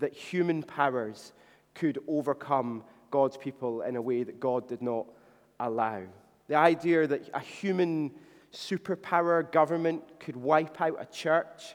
that 0.00 0.12
human 0.12 0.62
powers 0.62 1.32
could 1.74 1.98
overcome 2.08 2.82
God's 3.10 3.36
people 3.36 3.82
in 3.82 3.96
a 3.96 4.02
way 4.02 4.22
that 4.24 4.40
God 4.40 4.68
did 4.68 4.82
not 4.82 5.06
allow. 5.60 6.02
The 6.48 6.56
idea 6.56 7.06
that 7.06 7.28
a 7.34 7.40
human 7.40 8.12
superpower 8.52 9.50
government 9.50 10.02
could 10.20 10.36
wipe 10.36 10.80
out 10.80 10.96
a 10.98 11.06
church, 11.06 11.74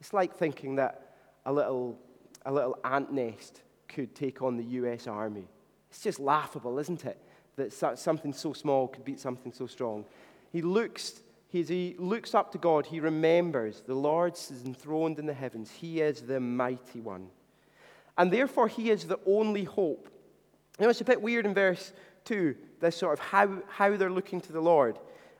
it's 0.00 0.12
like 0.12 0.34
thinking 0.34 0.76
that 0.76 1.14
a 1.46 1.52
little, 1.52 1.98
a 2.44 2.52
little 2.52 2.78
ant 2.84 3.12
nest 3.12 3.62
could 3.88 4.14
take 4.14 4.42
on 4.42 4.56
the 4.56 4.64
US 4.64 5.06
Army. 5.06 5.48
It's 5.90 6.02
just 6.02 6.20
laughable, 6.20 6.78
isn't 6.78 7.04
it? 7.04 7.18
That 7.56 7.98
something 7.98 8.32
so 8.32 8.52
small 8.52 8.88
could 8.88 9.04
beat 9.04 9.20
something 9.20 9.52
so 9.52 9.66
strong. 9.66 10.06
He 10.50 10.62
looks, 10.62 11.20
he 11.48 11.94
looks 11.98 12.34
up 12.34 12.50
to 12.52 12.58
God. 12.58 12.86
He 12.86 12.98
remembers 12.98 13.82
the 13.86 13.94
Lord 13.94 14.34
is 14.34 14.62
enthroned 14.64 15.18
in 15.18 15.26
the 15.26 15.34
heavens. 15.34 15.70
He 15.70 16.00
is 16.00 16.22
the 16.22 16.40
mighty 16.40 17.00
one. 17.00 17.28
And 18.16 18.32
therefore, 18.32 18.68
he 18.68 18.90
is 18.90 19.04
the 19.04 19.20
only 19.26 19.64
hope. 19.64 20.08
You 20.78 20.84
know, 20.84 20.90
it's 20.90 21.00
a 21.00 21.04
bit 21.04 21.20
weird 21.20 21.44
in 21.44 21.54
verse 21.54 21.92
2, 22.24 22.54
this 22.80 22.96
sort 22.96 23.12
of 23.12 23.18
how, 23.20 23.62
how 23.68 23.96
they're 23.96 24.10
looking 24.10 24.40
to 24.42 24.52
the 24.52 24.60
Lord 24.60 24.98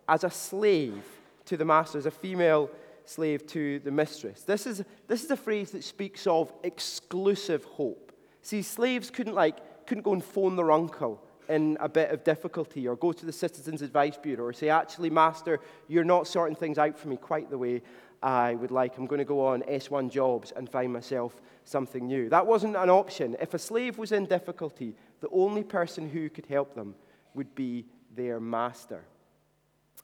as 0.08 0.24
a 0.24 0.30
slave 0.30 1.04
to 1.46 1.56
the 1.56 1.64
master, 1.64 1.98
as 1.98 2.06
a 2.06 2.10
female 2.10 2.70
slave 3.04 3.46
to 3.48 3.78
the 3.80 3.90
mistress. 3.90 4.42
This 4.42 4.66
is, 4.66 4.84
this 5.08 5.24
is 5.24 5.30
a 5.30 5.36
phrase 5.36 5.70
that 5.72 5.84
speaks 5.84 6.26
of 6.26 6.52
exclusive 6.62 7.64
hope. 7.64 8.12
See, 8.42 8.62
slaves 8.62 9.10
couldn't, 9.10 9.34
like, 9.34 9.86
couldn't 9.86 10.02
go 10.02 10.12
and 10.12 10.24
phone 10.24 10.56
their 10.56 10.70
uncle 10.70 11.22
in 11.48 11.76
a 11.80 11.88
bit 11.88 12.10
of 12.10 12.24
difficulty 12.24 12.86
or 12.86 12.96
go 12.96 13.12
to 13.12 13.26
the 13.26 13.32
Citizens 13.32 13.82
Advice 13.82 14.16
Bureau 14.16 14.46
or 14.46 14.52
say, 14.52 14.68
actually, 14.68 15.10
Master, 15.10 15.60
you're 15.88 16.04
not 16.04 16.26
sorting 16.26 16.56
things 16.56 16.78
out 16.78 16.98
for 16.98 17.08
me 17.08 17.16
quite 17.16 17.50
the 17.50 17.58
way 17.58 17.82
I 18.22 18.54
would 18.54 18.70
like. 18.70 18.96
I'm 18.96 19.06
going 19.06 19.18
to 19.18 19.24
go 19.24 19.44
on 19.44 19.62
S1 19.62 20.10
jobs 20.10 20.52
and 20.56 20.70
find 20.70 20.92
myself 20.92 21.40
something 21.64 22.06
new. 22.06 22.28
That 22.28 22.46
wasn't 22.46 22.76
an 22.76 22.90
option. 22.90 23.36
If 23.40 23.54
a 23.54 23.58
slave 23.58 23.98
was 23.98 24.12
in 24.12 24.26
difficulty, 24.26 24.94
the 25.20 25.28
only 25.30 25.64
person 25.64 26.08
who 26.08 26.28
could 26.30 26.46
help 26.46 26.74
them 26.74 26.94
would 27.34 27.54
be 27.54 27.86
their 28.14 28.40
master. 28.40 29.04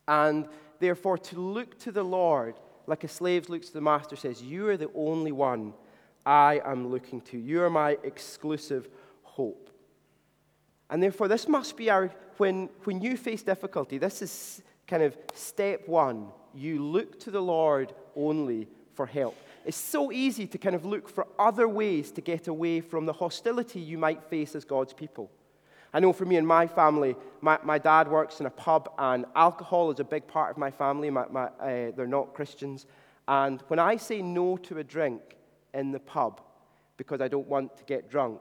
And 0.09 0.49
therefore, 0.81 1.19
to 1.19 1.39
look 1.39 1.79
to 1.81 1.93
the 1.93 2.03
Lord 2.03 2.57
like 2.89 3.05
a 3.05 3.09
slave 3.09 3.51
looks 3.51 3.69
to 3.69 3.75
the 3.75 3.81
master 3.83 4.17
says, 4.17 4.43
You 4.43 4.67
are 4.69 4.77
the 4.79 4.91
only 4.95 5.31
one 5.31 5.75
I 6.25 6.61
am 6.65 6.89
looking 6.89 7.21
to. 7.23 7.39
You 7.39 7.63
are 7.63 7.71
my 7.71 7.99
exclusive 8.03 8.89
hope. 9.23 9.71
And 10.91 11.03
therefore, 11.03 11.29
this 11.29 11.47
must 11.47 11.77
be 11.77 11.91
our, 11.91 12.11
when, 12.39 12.71
when 12.85 13.03
you 13.03 13.19
face 13.19 13.43
difficulty, 13.43 13.99
this 13.99 14.23
is 14.23 14.63
kind 14.87 15.03
of 15.03 15.17
step 15.35 15.87
one. 15.87 16.29
You 16.55 16.83
look 16.83 17.21
to 17.21 17.31
the 17.31 17.43
Lord 17.43 17.93
only 18.17 18.69
for 18.95 19.05
help. 19.05 19.37
It's 19.67 19.77
so 19.77 20.11
easy 20.11 20.47
to 20.47 20.57
kind 20.57 20.75
of 20.75 20.87
look 20.87 21.11
for 21.11 21.27
other 21.39 21.69
ways 21.69 22.11
to 22.13 22.23
get 22.23 22.49
away 22.49 22.81
from 22.81 23.05
the 23.05 23.13
hostility 23.13 23.81
you 23.81 23.99
might 23.99 24.25
face 24.25 24.55
as 24.55 24.65
God's 24.65 24.95
people. 24.95 25.31
I 25.93 26.01
know 26.01 26.13
for 26.13 26.25
me 26.25 26.37
and 26.37 26.47
my 26.47 26.67
family, 26.67 27.17
my, 27.41 27.59
my 27.63 27.79
dad 27.79 28.09
works 28.09 28.41
in 28.41 28.47
a 28.47 28.51
pub, 28.51 28.91
and 28.99 29.25
alcohol 29.35 29.91
is 29.91 30.01
a 30.01 30.05
big 30.05 30.27
part 30.27 30.51
of 30.51 30.59
my 30.59 30.71
family. 30.71 31.11
My, 31.11 31.27
my, 31.31 31.45
uh, 31.45 31.93
they're 31.97 32.07
not 32.07 32.35
Christians. 32.35 32.87
And 33.27 33.63
when 33.69 33.79
I 33.79 33.97
say 33.97 34.21
no 34.21 34.57
to 34.59 34.79
a 34.79 34.85
drink 34.85 35.23
in 35.73 35.93
the 35.93 36.01
pub 36.01 36.41
because 36.97 37.21
I 37.21 37.29
don't 37.29 37.49
want 37.49 37.77
to 37.79 37.85
get 37.85 38.11
drunk, 38.11 38.41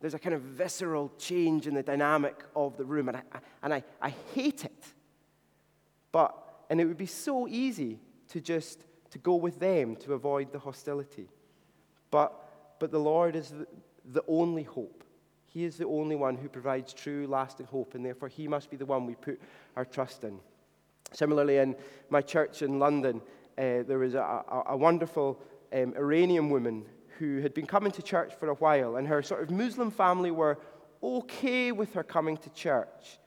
there's 0.00 0.14
a 0.14 0.18
kind 0.18 0.34
of 0.34 0.42
visceral 0.42 1.12
change 1.18 1.66
in 1.66 1.74
the 1.74 1.82
dynamic 1.82 2.44
of 2.54 2.76
the 2.76 2.84
room, 2.84 3.08
and 3.08 3.16
I, 3.16 3.22
and 3.62 3.74
I, 3.74 3.82
I 4.00 4.14
hate 4.34 4.64
it. 4.64 4.86
But, 6.12 6.34
and 6.70 6.80
it 6.80 6.86
would 6.86 6.96
be 6.98 7.06
so 7.06 7.48
easy 7.48 7.98
to 8.28 8.40
just 8.40 8.84
to 9.10 9.18
go 9.18 9.34
with 9.34 9.58
them 9.58 9.96
to 9.96 10.14
avoid 10.14 10.52
the 10.52 10.58
hostility. 10.58 11.28
But, 12.10 12.32
but 12.78 12.90
the 12.90 13.00
Lord 13.00 13.34
is 13.36 13.50
the, 13.50 13.66
the 14.04 14.22
only 14.28 14.62
hope. 14.62 14.97
He 15.48 15.64
is 15.64 15.76
the 15.76 15.86
only 15.86 16.14
one 16.14 16.36
who 16.36 16.48
provides 16.48 16.92
true, 16.92 17.26
lasting 17.26 17.66
hope, 17.66 17.94
and 17.94 18.04
therefore 18.04 18.28
He 18.28 18.46
must 18.46 18.70
be 18.70 18.76
the 18.76 18.86
one 18.86 19.06
we 19.06 19.14
put 19.14 19.40
our 19.76 19.84
trust 19.84 20.24
in. 20.24 20.38
Similarly, 21.12 21.56
in 21.56 21.74
my 22.10 22.20
church 22.20 22.62
in 22.62 22.78
London, 22.78 23.22
uh, 23.56 23.82
there 23.82 23.98
was 23.98 24.14
a, 24.14 24.20
a, 24.20 24.62
a 24.68 24.76
wonderful 24.76 25.40
um, 25.72 25.94
Iranian 25.96 26.50
woman 26.50 26.84
who 27.18 27.40
had 27.40 27.54
been 27.54 27.66
coming 27.66 27.90
to 27.92 28.02
church 28.02 28.34
for 28.38 28.48
a 28.50 28.54
while, 28.54 28.96
and 28.96 29.08
her 29.08 29.22
sort 29.22 29.42
of 29.42 29.50
Muslim 29.50 29.90
family 29.90 30.30
were 30.30 30.58
okay 31.02 31.72
with 31.72 31.94
her 31.94 32.04
coming 32.04 32.36
to 32.36 32.50
church. 32.50 33.18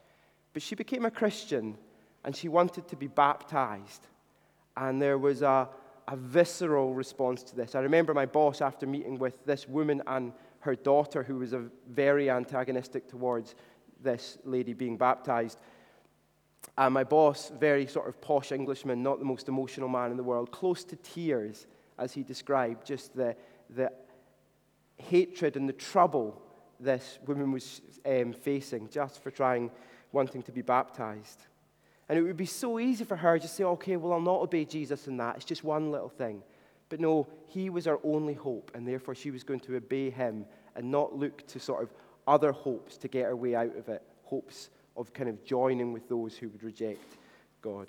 But 0.52 0.62
she 0.62 0.74
became 0.74 1.04
a 1.04 1.10
Christian 1.10 1.76
and 2.24 2.36
she 2.36 2.48
wanted 2.48 2.88
to 2.88 2.96
be 2.96 3.08
baptized. 3.08 4.06
And 4.76 5.00
there 5.00 5.18
was 5.18 5.42
a, 5.42 5.68
a 6.08 6.16
visceral 6.16 6.94
response 6.94 7.42
to 7.44 7.56
this. 7.56 7.74
I 7.74 7.80
remember 7.80 8.14
my 8.14 8.26
boss, 8.26 8.60
after 8.60 8.86
meeting 8.86 9.18
with 9.18 9.44
this 9.44 9.68
woman 9.68 10.02
and 10.06 10.32
her 10.62 10.74
daughter, 10.74 11.22
who 11.22 11.36
was 11.36 11.54
very 11.88 12.30
antagonistic 12.30 13.08
towards 13.08 13.54
this 14.00 14.38
lady 14.44 14.72
being 14.72 14.96
baptized. 14.96 15.58
And 16.78 16.94
my 16.94 17.04
boss, 17.04 17.50
very 17.58 17.86
sort 17.86 18.08
of 18.08 18.20
posh 18.20 18.52
Englishman, 18.52 19.02
not 19.02 19.18
the 19.18 19.24
most 19.24 19.48
emotional 19.48 19.88
man 19.88 20.10
in 20.10 20.16
the 20.16 20.22
world, 20.22 20.50
close 20.52 20.84
to 20.84 20.96
tears 20.96 21.66
as 21.98 22.12
he 22.12 22.22
described 22.22 22.86
just 22.86 23.14
the, 23.14 23.36
the 23.70 23.92
hatred 24.96 25.56
and 25.56 25.68
the 25.68 25.72
trouble 25.72 26.40
this 26.78 27.18
woman 27.26 27.52
was 27.52 27.80
um, 28.06 28.32
facing 28.32 28.88
just 28.88 29.22
for 29.22 29.30
trying, 29.30 29.70
wanting 30.12 30.42
to 30.42 30.52
be 30.52 30.62
baptized. 30.62 31.46
And 32.08 32.18
it 32.18 32.22
would 32.22 32.36
be 32.36 32.46
so 32.46 32.78
easy 32.78 33.04
for 33.04 33.16
her 33.16 33.38
to 33.38 33.48
say, 33.48 33.64
okay, 33.64 33.96
well, 33.96 34.12
I'll 34.12 34.20
not 34.20 34.40
obey 34.40 34.64
Jesus 34.64 35.06
in 35.06 35.16
that. 35.18 35.36
It's 35.36 35.44
just 35.44 35.64
one 35.64 35.90
little 35.90 36.08
thing. 36.08 36.42
But 36.92 37.00
no, 37.00 37.26
he 37.46 37.70
was 37.70 37.86
our 37.86 37.98
only 38.04 38.34
hope, 38.34 38.70
and 38.74 38.86
therefore 38.86 39.14
she 39.14 39.30
was 39.30 39.44
going 39.44 39.60
to 39.60 39.76
obey 39.76 40.10
him 40.10 40.44
and 40.76 40.90
not 40.90 41.16
look 41.16 41.46
to 41.46 41.58
sort 41.58 41.82
of 41.82 41.90
other 42.26 42.52
hopes 42.52 42.98
to 42.98 43.08
get 43.08 43.24
her 43.24 43.34
way 43.34 43.54
out 43.54 43.74
of 43.78 43.88
it, 43.88 44.02
hopes 44.24 44.68
of 44.94 45.10
kind 45.14 45.30
of 45.30 45.42
joining 45.42 45.94
with 45.94 46.06
those 46.10 46.36
who 46.36 46.50
would 46.50 46.62
reject 46.62 47.16
God. 47.62 47.86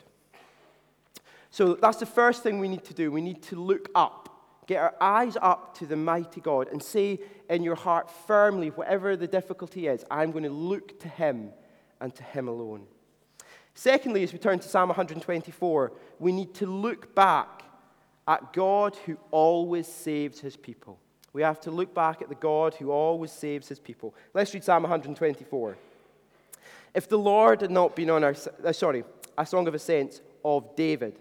So 1.50 1.74
that's 1.74 1.98
the 1.98 2.06
first 2.06 2.44
thing 2.44 2.62
we 2.62 2.70
need 2.70 2.86
to 2.86 2.94
do. 2.94 3.12
We 3.12 3.20
need 3.20 3.44
to 3.44 3.58
look 3.58 3.90
up, 3.94 4.30
get 4.68 4.78
our 4.78 4.96
eyes 5.02 5.36
up 5.42 5.78
to 5.80 5.86
the 5.86 5.98
mighty 5.98 6.40
God, 6.40 6.70
and 6.70 6.82
say 6.82 7.20
in 7.50 7.62
your 7.62 7.76
heart 7.76 8.10
firmly, 8.10 8.70
whatever 8.70 9.18
the 9.18 9.28
difficulty 9.28 9.88
is, 9.88 10.06
I'm 10.10 10.32
going 10.32 10.46
to 10.46 10.50
look 10.50 10.98
to 11.02 11.10
him 11.10 11.50
and 12.00 12.16
to 12.16 12.24
him 12.24 12.48
alone. 12.48 12.88
Secondly, 13.76 14.24
as 14.24 14.32
we 14.32 14.40
turn 14.40 14.60
to 14.60 14.70
Psalm 14.70 14.88
124, 14.88 15.92
we 16.20 16.32
need 16.32 16.54
to 16.54 16.68
look 16.68 17.14
back 17.14 17.63
at 18.28 18.54
God 18.54 18.96
who 19.06 19.18
always 19.32 19.88
saves 19.88 20.40
his 20.40 20.56
people. 20.56 21.00
We 21.34 21.42
have 21.42 21.60
to 21.62 21.72
look 21.72 21.94
back 21.94 22.22
at 22.22 22.30
the 22.30 22.36
God 22.36 22.76
who 22.76 22.92
always 22.92 23.32
saves 23.32 23.68
his 23.68 23.80
people. 23.80 24.14
Let's 24.34 24.54
read 24.54 24.64
Psalm 24.64 24.84
124. 24.84 25.78
If 26.94 27.10
the 27.10 27.18
Lord 27.18 27.62
had 27.62 27.72
not 27.72 27.96
been 27.96 28.10
on 28.10 28.24
our 28.24 28.36
uh, 28.64 28.72
sorry, 28.72 29.04
a 29.38 29.46
song 29.46 29.68
of 29.68 29.74
ascent 29.74 30.22
of 30.46 30.76
David. 30.76 31.20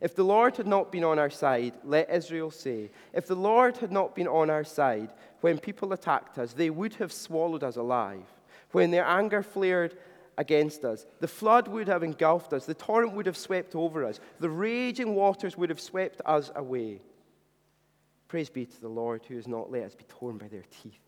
If 0.00 0.14
the 0.14 0.24
Lord 0.24 0.56
had 0.56 0.66
not 0.66 0.92
been 0.92 1.04
on 1.04 1.18
our 1.18 1.30
side, 1.30 1.72
let 1.82 2.10
Israel 2.10 2.50
say, 2.50 2.90
if 3.14 3.26
the 3.26 3.34
Lord 3.34 3.78
had 3.78 3.90
not 3.90 4.14
been 4.14 4.28
on 4.28 4.50
our 4.50 4.64
side 4.64 5.10
when 5.40 5.58
people 5.58 5.92
attacked 5.92 6.38
us, 6.38 6.52
they 6.52 6.68
would 6.68 6.94
have 6.94 7.12
swallowed 7.12 7.64
us 7.64 7.76
alive. 7.76 8.24
When 8.72 8.90
their 8.90 9.06
anger 9.06 9.42
flared 9.42 9.96
against 10.38 10.84
us. 10.84 11.06
The 11.20 11.28
flood 11.28 11.68
would 11.68 11.88
have 11.88 12.02
engulfed 12.02 12.52
us, 12.52 12.66
the 12.66 12.74
torrent 12.74 13.12
would 13.12 13.26
have 13.26 13.36
swept 13.36 13.74
over 13.74 14.04
us, 14.04 14.20
the 14.38 14.50
raging 14.50 15.14
waters 15.14 15.56
would 15.56 15.70
have 15.70 15.80
swept 15.80 16.20
us 16.24 16.50
away. 16.54 17.00
Praise 18.28 18.50
be 18.50 18.66
to 18.66 18.80
the 18.80 18.88
Lord 18.88 19.22
who 19.26 19.36
has 19.36 19.46
not 19.46 19.70
let 19.70 19.84
us 19.84 19.94
be 19.94 20.04
torn 20.04 20.36
by 20.36 20.48
their 20.48 20.64
teeth. 20.82 20.98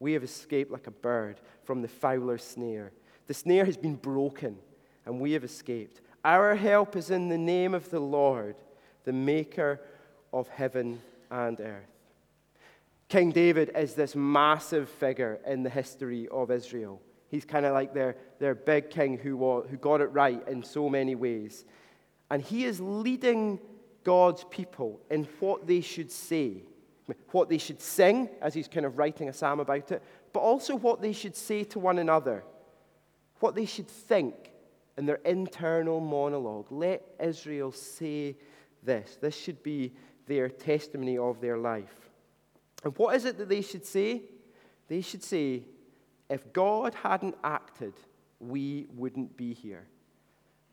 We 0.00 0.12
have 0.12 0.22
escaped 0.22 0.70
like 0.70 0.86
a 0.86 0.92
bird 0.92 1.40
from 1.64 1.82
the 1.82 1.88
fowler's 1.88 2.44
snare. 2.44 2.92
The 3.26 3.34
snare 3.34 3.64
has 3.64 3.76
been 3.76 3.96
broken, 3.96 4.56
and 5.04 5.20
we 5.20 5.32
have 5.32 5.44
escaped. 5.44 6.00
Our 6.24 6.54
help 6.54 6.96
is 6.96 7.10
in 7.10 7.28
the 7.28 7.38
name 7.38 7.74
of 7.74 7.90
the 7.90 8.00
Lord, 8.00 8.56
the 9.04 9.12
maker 9.12 9.80
of 10.32 10.48
heaven 10.48 11.00
and 11.30 11.60
earth. 11.60 11.88
King 13.08 13.32
David 13.32 13.72
is 13.74 13.94
this 13.94 14.14
massive 14.14 14.88
figure 14.88 15.40
in 15.46 15.62
the 15.62 15.70
history 15.70 16.28
of 16.28 16.50
Israel. 16.50 17.00
He's 17.28 17.44
kind 17.44 17.66
of 17.66 17.74
like 17.74 17.92
their, 17.92 18.16
their 18.38 18.54
big 18.54 18.90
king 18.90 19.18
who, 19.18 19.62
who 19.62 19.76
got 19.76 20.00
it 20.00 20.06
right 20.06 20.46
in 20.48 20.62
so 20.62 20.88
many 20.88 21.14
ways. 21.14 21.64
And 22.30 22.42
he 22.42 22.64
is 22.64 22.80
leading 22.80 23.60
God's 24.04 24.44
people 24.50 25.00
in 25.10 25.28
what 25.40 25.66
they 25.66 25.80
should 25.80 26.10
say, 26.10 26.62
what 27.32 27.48
they 27.48 27.58
should 27.58 27.80
sing, 27.80 28.30
as 28.40 28.54
he's 28.54 28.68
kind 28.68 28.86
of 28.86 28.98
writing 28.98 29.28
a 29.28 29.32
psalm 29.32 29.60
about 29.60 29.92
it, 29.92 30.02
but 30.32 30.40
also 30.40 30.76
what 30.76 31.02
they 31.02 31.12
should 31.12 31.36
say 31.36 31.64
to 31.64 31.78
one 31.78 31.98
another, 31.98 32.44
what 33.40 33.54
they 33.54 33.66
should 33.66 33.88
think 33.88 34.52
in 34.96 35.06
their 35.06 35.20
internal 35.24 36.00
monologue. 36.00 36.70
Let 36.70 37.02
Israel 37.20 37.72
say 37.72 38.36
this. 38.82 39.18
This 39.20 39.36
should 39.36 39.62
be 39.62 39.92
their 40.26 40.48
testimony 40.48 41.18
of 41.18 41.40
their 41.40 41.56
life. 41.56 42.10
And 42.84 42.96
what 42.96 43.16
is 43.16 43.24
it 43.24 43.38
that 43.38 43.48
they 43.48 43.62
should 43.62 43.84
say? 43.84 44.22
They 44.88 45.00
should 45.00 45.22
say, 45.22 45.64
if 46.30 46.52
God 46.52 46.94
hadn't 46.94 47.36
acted, 47.42 47.94
we 48.40 48.86
wouldn't 48.94 49.36
be 49.36 49.54
here. 49.54 49.86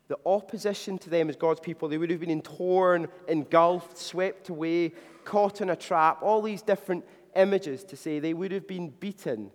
The 0.07 0.19
opposition 0.25 0.97
to 0.99 1.09
them 1.09 1.29
as 1.29 1.35
God's 1.35 1.59
people, 1.59 1.87
they 1.89 1.97
would 1.97 2.11
have 2.11 2.19
been 2.19 2.41
torn, 2.41 3.07
engulfed, 3.27 3.97
swept 3.97 4.49
away, 4.49 4.93
caught 5.23 5.61
in 5.61 5.69
a 5.71 5.75
trap, 5.75 6.21
all 6.21 6.41
these 6.41 6.61
different 6.61 7.05
images 7.35 7.83
to 7.85 7.97
say 7.97 8.19
they 8.19 8.33
would 8.33 8.51
have 8.51 8.67
been 8.67 8.89
beaten 8.89 9.49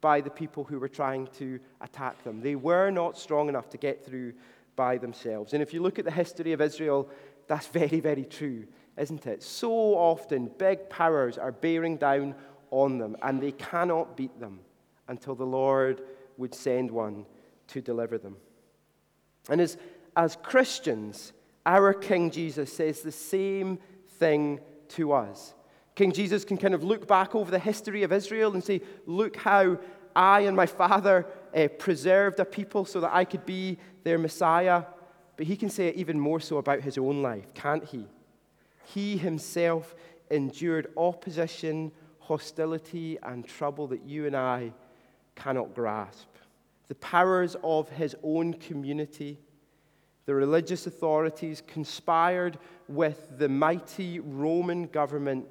by 0.00 0.20
the 0.20 0.30
people 0.30 0.64
who 0.64 0.80
were 0.80 0.88
trying 0.88 1.28
to 1.28 1.60
attack 1.80 2.24
them. 2.24 2.40
They 2.40 2.56
were 2.56 2.90
not 2.90 3.16
strong 3.16 3.48
enough 3.48 3.68
to 3.70 3.78
get 3.78 4.04
through 4.04 4.32
by 4.74 4.98
themselves. 4.98 5.52
And 5.52 5.62
if 5.62 5.72
you 5.72 5.80
look 5.80 5.98
at 5.98 6.04
the 6.04 6.10
history 6.10 6.52
of 6.52 6.60
Israel, 6.60 7.08
that's 7.46 7.66
very, 7.68 8.00
very 8.00 8.24
true, 8.24 8.66
isn't 8.96 9.26
it? 9.26 9.42
So 9.42 9.70
often, 9.70 10.50
big 10.58 10.88
powers 10.90 11.38
are 11.38 11.52
bearing 11.52 11.96
down 11.98 12.34
on 12.72 12.98
them, 12.98 13.16
and 13.22 13.40
they 13.40 13.52
cannot 13.52 14.16
beat 14.16 14.40
them 14.40 14.60
until 15.08 15.34
the 15.34 15.46
Lord 15.46 16.02
would 16.36 16.54
send 16.54 16.90
one 16.90 17.26
to 17.68 17.80
deliver 17.80 18.18
them. 18.18 18.36
And 19.48 19.60
as, 19.60 19.76
as 20.16 20.36
Christians, 20.42 21.32
our 21.66 21.92
King 21.92 22.30
Jesus 22.30 22.72
says 22.72 23.00
the 23.00 23.12
same 23.12 23.78
thing 24.18 24.60
to 24.88 25.12
us. 25.12 25.54
King 25.94 26.12
Jesus 26.12 26.44
can 26.44 26.56
kind 26.56 26.74
of 26.74 26.82
look 26.82 27.06
back 27.06 27.34
over 27.34 27.50
the 27.50 27.58
history 27.58 28.02
of 28.02 28.12
Israel 28.12 28.54
and 28.54 28.64
say, 28.64 28.80
Look 29.06 29.36
how 29.36 29.78
I 30.14 30.40
and 30.40 30.56
my 30.56 30.66
Father 30.66 31.26
uh, 31.54 31.68
preserved 31.78 32.40
a 32.40 32.44
people 32.44 32.84
so 32.84 33.00
that 33.00 33.14
I 33.14 33.24
could 33.24 33.44
be 33.44 33.78
their 34.04 34.18
Messiah. 34.18 34.84
But 35.36 35.46
he 35.46 35.56
can 35.56 35.70
say 35.70 35.88
it 35.88 35.96
even 35.96 36.18
more 36.18 36.40
so 36.40 36.58
about 36.58 36.80
his 36.80 36.98
own 36.98 37.22
life, 37.22 37.52
can't 37.54 37.84
he? 37.84 38.06
He 38.84 39.16
himself 39.16 39.94
endured 40.30 40.88
opposition, 40.96 41.92
hostility, 42.20 43.18
and 43.22 43.46
trouble 43.46 43.86
that 43.88 44.04
you 44.04 44.26
and 44.26 44.36
I 44.36 44.72
cannot 45.42 45.74
grasp. 45.74 46.28
The 46.88 46.94
powers 46.96 47.56
of 47.64 47.88
his 47.88 48.14
own 48.22 48.54
community, 48.54 49.38
the 50.26 50.34
religious 50.34 50.86
authorities 50.86 51.62
conspired 51.66 52.58
with 52.88 53.38
the 53.38 53.48
mighty 53.48 54.20
Roman 54.20 54.86
government 54.86 55.46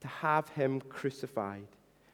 to 0.00 0.08
have 0.08 0.48
him 0.50 0.80
crucified. 0.80 1.68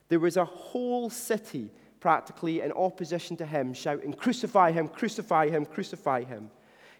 There 0.09 0.21
was 0.21 0.37
a 0.37 0.45
whole 0.45 1.11
city 1.11 1.71
practically 1.99 2.61
in 2.61 2.73
opposition 2.73 3.37
to 3.39 3.47
him, 3.47 3.73
shouting, 3.73 4.13
Crucify 4.13 4.71
him, 4.73 4.89
crucify 4.89 5.49
him, 5.49 5.65
crucify 5.65 6.25
him. 6.25 6.51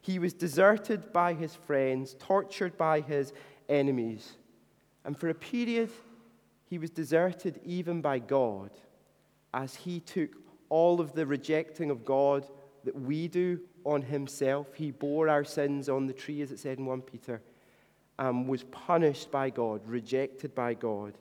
He 0.01 0.19
was 0.19 0.33
deserted 0.33 1.13
by 1.13 1.35
his 1.35 1.55
friends, 1.55 2.17
tortured 2.19 2.77
by 2.77 3.01
his 3.01 3.33
enemies. 3.69 4.33
And 5.05 5.17
for 5.19 5.29
a 5.29 5.35
period, 5.35 5.91
he 6.65 6.79
was 6.79 6.91
deserted 6.91 7.61
even 7.65 8.01
by 8.01 8.19
God 8.19 8.71
as 9.55 9.75
he 9.75 10.01
took 10.01 10.31
all 10.69 11.01
of 11.01 11.13
the 11.13 11.27
rejecting 11.27 11.91
of 11.91 12.05
God 12.05 12.47
that 12.85 12.99
we 12.99 13.29
do 13.29 13.61
on 13.85 14.03
himself. 14.03 14.75
He 14.75 14.91
bore 14.91 15.29
our 15.29 15.45
sins 15.45 15.89
on 15.89 16.07
the 16.07 16.13
tree, 16.13 16.43
as 16.43 16.53
it 16.53 16.59
said 16.59 16.79
in 16.79 16.87
1 16.87 17.03
Peter, 17.03 17.41
and 18.19 18.49
was 18.49 18.65
punished 18.65 19.31
by 19.31 19.51
God, 19.51 19.81
rejected 19.87 20.55
by 20.55 20.75
God, 20.75 21.15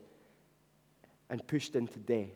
and 1.30 1.46
pushed 1.48 1.76
into 1.76 2.00
death. 2.00 2.28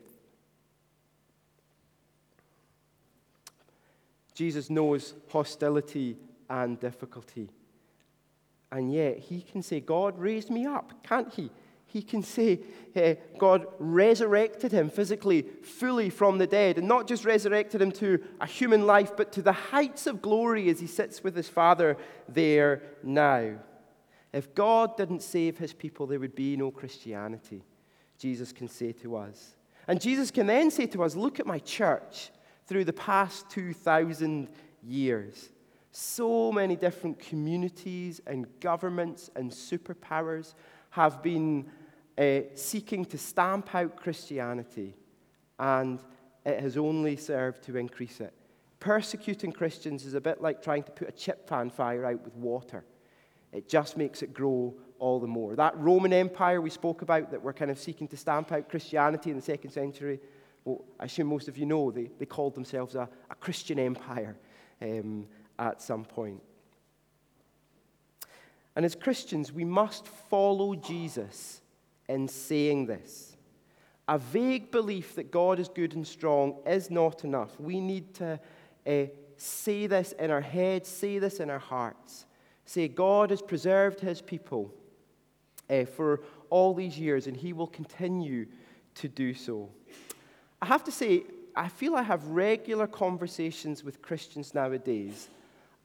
Jesus 4.34 4.70
knows 4.70 5.16
hostility 5.28 6.18
and 6.50 6.80
difficulty. 6.80 7.50
And 8.72 8.94
yet, 8.94 9.18
he 9.18 9.42
can 9.42 9.62
say, 9.62 9.80
God 9.80 10.18
raised 10.18 10.50
me 10.50 10.66
up, 10.66 11.04
can't 11.04 11.34
he? 11.34 11.50
He 11.92 12.04
can 12.04 12.22
say 12.22 12.60
uh, 12.96 13.16
God 13.40 13.66
resurrected 13.80 14.72
him 14.72 14.92
physically, 14.92 15.42
fully 15.42 16.12
from 16.12 16.38
the 16.38 16.46
dead, 16.46 16.78
and 16.78 16.88
not 16.88 17.08
just 17.08 17.26
resurrected 17.26 17.82
him 17.82 17.92
to 17.94 18.24
a 18.40 18.46
human 18.46 18.86
life, 18.86 19.18
but 19.18 19.32
to 19.34 19.42
the 19.42 19.52
heights 19.52 20.06
of 20.06 20.22
glory 20.22 20.70
as 20.70 20.80
he 20.80 20.86
sits 20.86 21.24
with 21.24 21.36
his 21.36 21.50
Father 21.50 21.98
there 22.28 22.84
now. 23.02 23.56
If 24.32 24.54
God 24.54 24.98
didn't 24.98 25.24
save 25.24 25.58
his 25.58 25.74
people, 25.74 26.06
there 26.06 26.20
would 26.20 26.36
be 26.36 26.56
no 26.56 26.70
Christianity, 26.70 27.64
Jesus 28.20 28.52
can 28.52 28.68
say 28.68 28.92
to 28.92 29.16
us. 29.16 29.56
And 29.88 30.00
Jesus 30.00 30.30
can 30.30 30.46
then 30.46 30.70
say 30.70 30.86
to 30.88 31.04
us, 31.04 31.16
Look 31.16 31.40
at 31.40 31.48
my 31.48 31.58
church 31.58 32.30
through 32.68 32.86
the 32.86 32.94
past 32.94 33.50
2,000 33.50 34.48
years. 34.84 35.50
So 35.92 36.52
many 36.52 36.76
different 36.76 37.18
communities 37.18 38.22
and 38.28 38.46
governments 38.60 39.32
and 39.36 39.50
superpowers 39.50 40.54
have 40.92 41.22
been 41.22 41.66
uh, 42.20 42.42
seeking 42.54 43.06
to 43.06 43.18
stamp 43.18 43.74
out 43.74 43.96
Christianity, 43.96 44.94
and 45.58 46.00
it 46.46 46.60
has 46.60 46.76
only 46.76 47.16
served 47.16 47.64
to 47.64 47.78
increase 47.78 48.20
it. 48.20 48.34
Persecuting 48.80 49.54
Christians 49.54 50.06
is 50.06 50.14
a 50.14 50.22
bit 50.22 50.42
like 50.42 50.62
trying 50.62 50.84
to 50.84 50.92
put 50.92 51.08
a 51.08 51.14
chip 51.14 51.48
fan 51.48 51.70
fire 51.70 52.06
out 52.06 52.24
with 52.24 52.36
water. 52.36 52.84
It 53.54 53.70
just 53.70 53.98
makes 53.98 54.22
it 54.22 54.34
grow 54.34 54.74
all 55.00 55.20
the 55.20 55.28
more. 55.28 55.56
That 55.56 55.78
Roman 55.78 56.12
Empire 56.12 56.62
we 56.62 56.70
spoke 56.70 57.02
about 57.02 57.32
that 57.32 57.42
were 57.42 57.54
kind 57.54 57.72
of 57.72 57.80
seeking 57.80 58.08
to 58.10 58.18
stamp 58.18 58.52
out 58.52 58.70
Christianity 58.70 59.30
in 59.30 59.38
the 59.38 59.42
second 59.42 59.72
century, 59.72 60.20
well, 60.66 60.84
I 61.00 61.06
assume 61.06 61.28
most 61.28 61.48
of 61.48 61.58
you 61.58 61.66
know 61.66 61.90
they, 61.90 62.10
they 62.20 62.26
called 62.26 62.54
themselves 62.54 62.96
a, 62.96 63.08
a 63.32 63.36
Christian 63.36 63.80
empire 63.80 64.36
um, 64.82 65.26
at 65.58 65.82
some 65.82 66.04
point. 66.04 66.42
And 68.76 68.86
as 68.86 68.94
Christians, 68.94 69.52
we 69.52 69.66
must 69.66 70.06
follow 70.06 70.76
Jesus 70.76 71.62
in 72.10 72.28
saying 72.28 72.88
this. 72.88 73.38
A 74.10 74.18
vague 74.18 74.72
belief 74.72 75.16
that 75.16 75.32
God 75.32 75.60
is 75.60 75.70
good 75.70 75.94
and 75.94 76.06
strong 76.06 76.58
is 76.66 76.90
not 76.90 77.24
enough. 77.24 77.58
We 77.60 77.80
need 77.80 78.16
to 78.16 78.40
uh, 78.86 79.04
say 79.38 79.86
this 79.86 80.14
in 80.14 80.32
our 80.32 80.42
heads, 80.42 80.90
say 80.90 81.20
this 81.20 81.40
in 81.40 81.50
our 81.50 81.60
hearts. 81.60 82.26
Say, 82.66 82.88
God 82.88 83.30
has 83.30 83.42
preserved 83.42 84.00
his 84.00 84.22
people 84.22 84.74
uh, 85.70 85.86
for 85.86 86.22
all 86.50 86.74
these 86.74 87.00
years, 87.00 87.28
and 87.28 87.38
he 87.38 87.54
will 87.54 87.68
continue 87.68 88.48
to 88.96 89.08
do 89.08 89.34
so. 89.34 89.70
I 90.62 90.66
have 90.66 90.84
to 90.86 90.92
say, 90.92 91.24
I 91.56 91.70
feel 91.70 91.96
I 91.96 92.02
have 92.02 92.26
regular 92.28 92.88
conversations 92.88 93.84
with 93.84 94.02
Christians 94.02 94.54
nowadays 94.54 95.30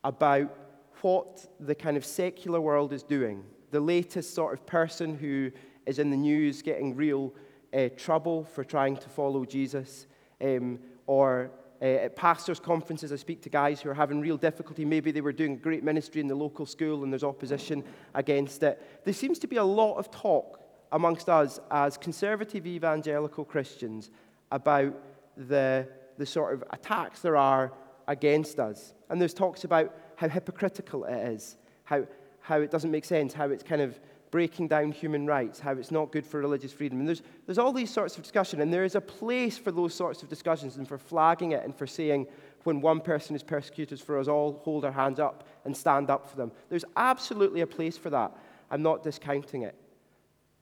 about 0.02 0.56
what 1.02 1.46
the 1.60 1.74
kind 1.74 1.96
of 1.96 2.04
secular 2.04 2.60
world 2.60 2.92
is 2.92 3.02
doing. 3.02 3.44
The 3.70 3.80
latest 3.80 4.34
sort 4.34 4.54
of 4.54 4.64
person 4.66 5.16
who 5.16 5.50
is 5.86 5.98
in 5.98 6.10
the 6.10 6.16
news 6.16 6.62
getting 6.62 6.94
real 6.94 7.32
uh, 7.72 7.88
trouble 7.96 8.44
for 8.44 8.64
trying 8.64 8.96
to 8.96 9.08
follow 9.08 9.44
Jesus. 9.44 10.06
Um, 10.40 10.78
or 11.06 11.50
uh, 11.82 11.84
at 11.84 12.16
pastors' 12.16 12.60
conferences, 12.60 13.12
I 13.12 13.16
speak 13.16 13.42
to 13.42 13.48
guys 13.48 13.80
who 13.80 13.90
are 13.90 13.94
having 13.94 14.20
real 14.20 14.36
difficulty. 14.36 14.84
Maybe 14.84 15.10
they 15.10 15.20
were 15.20 15.32
doing 15.32 15.56
great 15.56 15.84
ministry 15.84 16.20
in 16.20 16.28
the 16.28 16.34
local 16.34 16.66
school 16.66 17.02
and 17.02 17.12
there's 17.12 17.24
opposition 17.24 17.84
against 18.14 18.62
it. 18.62 19.02
There 19.04 19.14
seems 19.14 19.38
to 19.40 19.46
be 19.46 19.56
a 19.56 19.64
lot 19.64 19.96
of 19.96 20.10
talk 20.10 20.60
amongst 20.92 21.28
us 21.28 21.58
as 21.70 21.98
conservative 21.98 22.66
evangelical 22.66 23.44
Christians 23.44 24.10
about 24.52 24.94
the, 25.36 25.88
the 26.16 26.24
sort 26.24 26.54
of 26.54 26.64
attacks 26.70 27.20
there 27.20 27.36
are 27.36 27.72
against 28.06 28.60
us. 28.60 28.94
And 29.10 29.20
there's 29.20 29.34
talks 29.34 29.64
about 29.64 29.94
how 30.16 30.28
hypocritical 30.28 31.04
it 31.04 31.34
is, 31.34 31.56
how, 31.82 32.06
how 32.40 32.60
it 32.60 32.70
doesn't 32.70 32.90
make 32.90 33.04
sense, 33.04 33.34
how 33.34 33.50
it's 33.50 33.64
kind 33.64 33.82
of 33.82 33.98
breaking 34.34 34.66
down 34.66 34.90
human 34.90 35.28
rights, 35.28 35.60
how 35.60 35.70
it's 35.70 35.92
not 35.92 36.10
good 36.10 36.26
for 36.26 36.40
religious 36.40 36.72
freedom. 36.72 36.98
And 36.98 37.06
there's, 37.06 37.22
there's 37.46 37.56
all 37.56 37.72
these 37.72 37.88
sorts 37.88 38.16
of 38.16 38.24
discussion, 38.24 38.60
and 38.60 38.74
there 38.74 38.82
is 38.82 38.96
a 38.96 39.00
place 39.00 39.56
for 39.56 39.70
those 39.70 39.94
sorts 39.94 40.24
of 40.24 40.28
discussions 40.28 40.76
and 40.76 40.88
for 40.88 40.98
flagging 40.98 41.52
it 41.52 41.62
and 41.62 41.72
for 41.72 41.86
saying 41.86 42.26
when 42.64 42.80
one 42.80 43.00
person 43.00 43.36
is 43.36 43.44
persecuted, 43.44 44.00
for 44.00 44.18
us 44.18 44.26
all 44.26 44.60
hold 44.64 44.84
our 44.84 44.90
hands 44.90 45.20
up 45.20 45.46
and 45.64 45.76
stand 45.76 46.10
up 46.10 46.28
for 46.28 46.36
them. 46.36 46.50
There's 46.68 46.84
absolutely 46.96 47.60
a 47.60 47.66
place 47.68 47.96
for 47.96 48.10
that. 48.10 48.36
I'm 48.72 48.82
not 48.82 49.04
discounting 49.04 49.62
it. 49.62 49.76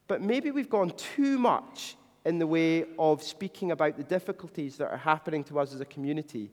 But 0.06 0.20
maybe 0.20 0.50
we've 0.50 0.68
gone 0.68 0.90
too 0.90 1.38
much 1.38 1.96
in 2.26 2.38
the 2.38 2.46
way 2.46 2.84
of 2.98 3.22
speaking 3.22 3.70
about 3.70 3.96
the 3.96 4.04
difficulties 4.04 4.76
that 4.76 4.90
are 4.90 4.98
happening 4.98 5.44
to 5.44 5.58
us 5.58 5.72
as 5.72 5.80
a 5.80 5.86
community, 5.86 6.50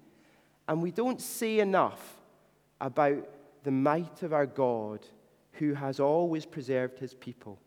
and 0.69 0.81
we 0.81 0.91
don't 0.91 1.19
say 1.19 1.59
enough 1.59 2.15
about 2.79 3.27
the 3.65 3.71
might 3.71 4.23
of 4.23 4.31
our 4.31 4.45
God 4.45 5.05
who 5.59 5.73
has 5.73 5.99
always 5.99 6.45
preserved 6.45 6.97
his 6.97 7.13
people. 7.13 7.59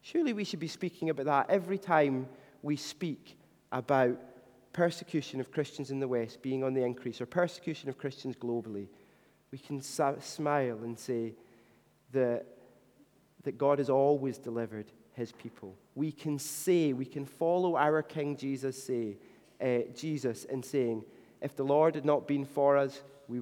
Surely 0.00 0.32
we 0.32 0.44
should 0.44 0.60
be 0.60 0.68
speaking 0.68 1.10
about 1.10 1.26
that 1.26 1.50
every 1.50 1.78
time 1.78 2.26
we 2.62 2.74
speak 2.74 3.38
about 3.70 4.18
persecution 4.72 5.38
of 5.38 5.52
Christians 5.52 5.90
in 5.90 6.00
the 6.00 6.08
West 6.08 6.40
being 6.40 6.64
on 6.64 6.72
the 6.72 6.82
increase 6.82 7.20
or 7.20 7.26
persecution 7.26 7.88
of 7.88 7.98
Christians 7.98 8.34
globally, 8.34 8.88
we 9.50 9.58
can 9.58 9.82
smile 9.82 10.78
and 10.82 10.98
say 10.98 11.34
that, 12.12 12.46
that 13.42 13.58
God 13.58 13.78
has 13.78 13.90
always 13.90 14.38
delivered 14.38 14.86
his 15.12 15.32
people. 15.32 15.74
We 15.94 16.12
can 16.12 16.38
say, 16.38 16.92
we 16.92 17.04
can 17.04 17.26
follow 17.26 17.76
our 17.76 18.02
King 18.02 18.36
Jesus, 18.36 18.82
say, 18.82 19.18
uh, 19.60 19.90
Jesus 19.94 20.44
in 20.44 20.62
saying, 20.62 21.04
if 21.40 21.56
the 21.56 21.64
Lord 21.64 21.94
had 21.94 22.04
not 22.04 22.26
been 22.26 22.44
for 22.44 22.76
us, 22.76 23.02
we, 23.28 23.40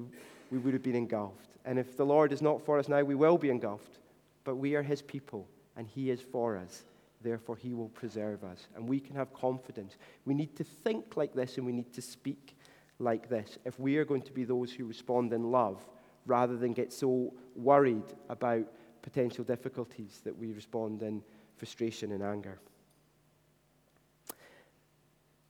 we 0.51 0.57
would 0.57 0.73
have 0.73 0.83
been 0.83 0.95
engulfed. 0.95 1.49
And 1.65 1.77
if 1.77 1.97
the 1.97 2.05
Lord 2.05 2.31
is 2.31 2.41
not 2.41 2.61
for 2.61 2.79
us 2.79 2.87
now, 2.87 3.03
we 3.03 3.15
will 3.15 3.37
be 3.37 3.49
engulfed. 3.49 3.99
But 4.43 4.55
we 4.55 4.75
are 4.75 4.83
his 4.83 5.01
people, 5.01 5.47
and 5.75 5.87
he 5.87 6.09
is 6.09 6.21
for 6.21 6.57
us. 6.57 6.83
Therefore, 7.21 7.57
he 7.57 7.73
will 7.73 7.89
preserve 7.89 8.43
us. 8.43 8.67
And 8.75 8.87
we 8.87 8.99
can 8.99 9.15
have 9.15 9.33
confidence. 9.33 9.97
We 10.25 10.33
need 10.33 10.55
to 10.55 10.63
think 10.63 11.17
like 11.17 11.33
this, 11.33 11.57
and 11.57 11.65
we 11.65 11.73
need 11.73 11.91
to 11.93 12.01
speak 12.01 12.55
like 12.99 13.29
this 13.29 13.59
if 13.65 13.79
we 13.79 13.97
are 13.97 14.05
going 14.05 14.23
to 14.23 14.31
be 14.31 14.43
those 14.43 14.71
who 14.71 14.85
respond 14.85 15.33
in 15.33 15.51
love 15.51 15.79
rather 16.25 16.57
than 16.57 16.73
get 16.73 16.91
so 16.91 17.33
worried 17.55 18.03
about 18.29 18.65
potential 19.01 19.43
difficulties 19.43 20.21
that 20.23 20.37
we 20.37 20.51
respond 20.51 21.01
in 21.01 21.21
frustration 21.55 22.11
and 22.11 22.23
anger. 22.23 22.59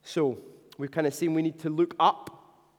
So, 0.04 0.38
we've 0.78 0.92
kind 0.92 1.08
of 1.08 1.14
seen 1.14 1.34
we 1.34 1.42
need 1.42 1.60
to 1.60 1.70
look 1.70 1.96
up 2.00 2.37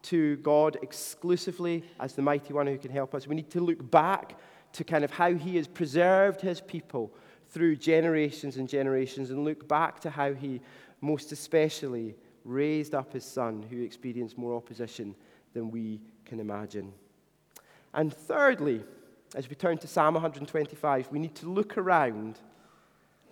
to 0.08 0.36
God 0.38 0.78
exclusively 0.82 1.84
as 2.00 2.14
the 2.14 2.22
mighty 2.22 2.52
one 2.52 2.66
who 2.66 2.78
can 2.78 2.90
help 2.90 3.14
us. 3.14 3.26
We 3.26 3.36
need 3.36 3.50
to 3.50 3.60
look 3.60 3.90
back 3.90 4.38
to 4.72 4.84
kind 4.84 5.04
of 5.04 5.10
how 5.10 5.34
he 5.34 5.56
has 5.56 5.66
preserved 5.66 6.40
his 6.40 6.60
people 6.60 7.12
through 7.50 7.76
generations 7.76 8.56
and 8.56 8.68
generations 8.68 9.30
and 9.30 9.44
look 9.44 9.68
back 9.68 10.00
to 10.00 10.10
how 10.10 10.32
he 10.32 10.60
most 11.00 11.32
especially 11.32 12.14
raised 12.44 12.94
up 12.94 13.12
his 13.12 13.24
son 13.24 13.64
who 13.70 13.82
experienced 13.82 14.38
more 14.38 14.54
opposition 14.54 15.14
than 15.52 15.70
we 15.70 16.00
can 16.24 16.40
imagine. 16.40 16.92
And 17.92 18.12
thirdly, 18.12 18.82
as 19.34 19.48
we 19.48 19.54
turn 19.54 19.78
to 19.78 19.88
Psalm 19.88 20.14
125, 20.14 21.10
we 21.10 21.18
need 21.18 21.34
to 21.36 21.48
look 21.48 21.76
around 21.76 22.38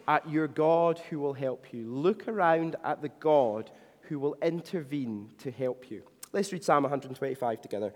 at 0.08 0.28
your 0.28 0.46
God 0.46 1.00
who 1.10 1.18
will 1.18 1.32
help 1.32 1.72
you. 1.72 1.86
Look 1.86 2.28
around 2.28 2.76
at 2.84 3.02
the 3.02 3.08
God 3.08 3.70
who 4.02 4.18
will 4.18 4.36
intervene 4.42 5.30
to 5.38 5.50
help 5.50 5.90
you. 5.90 6.02
Let's 6.36 6.52
read 6.52 6.62
Psalm 6.62 6.82
125 6.82 7.62
together. 7.62 7.94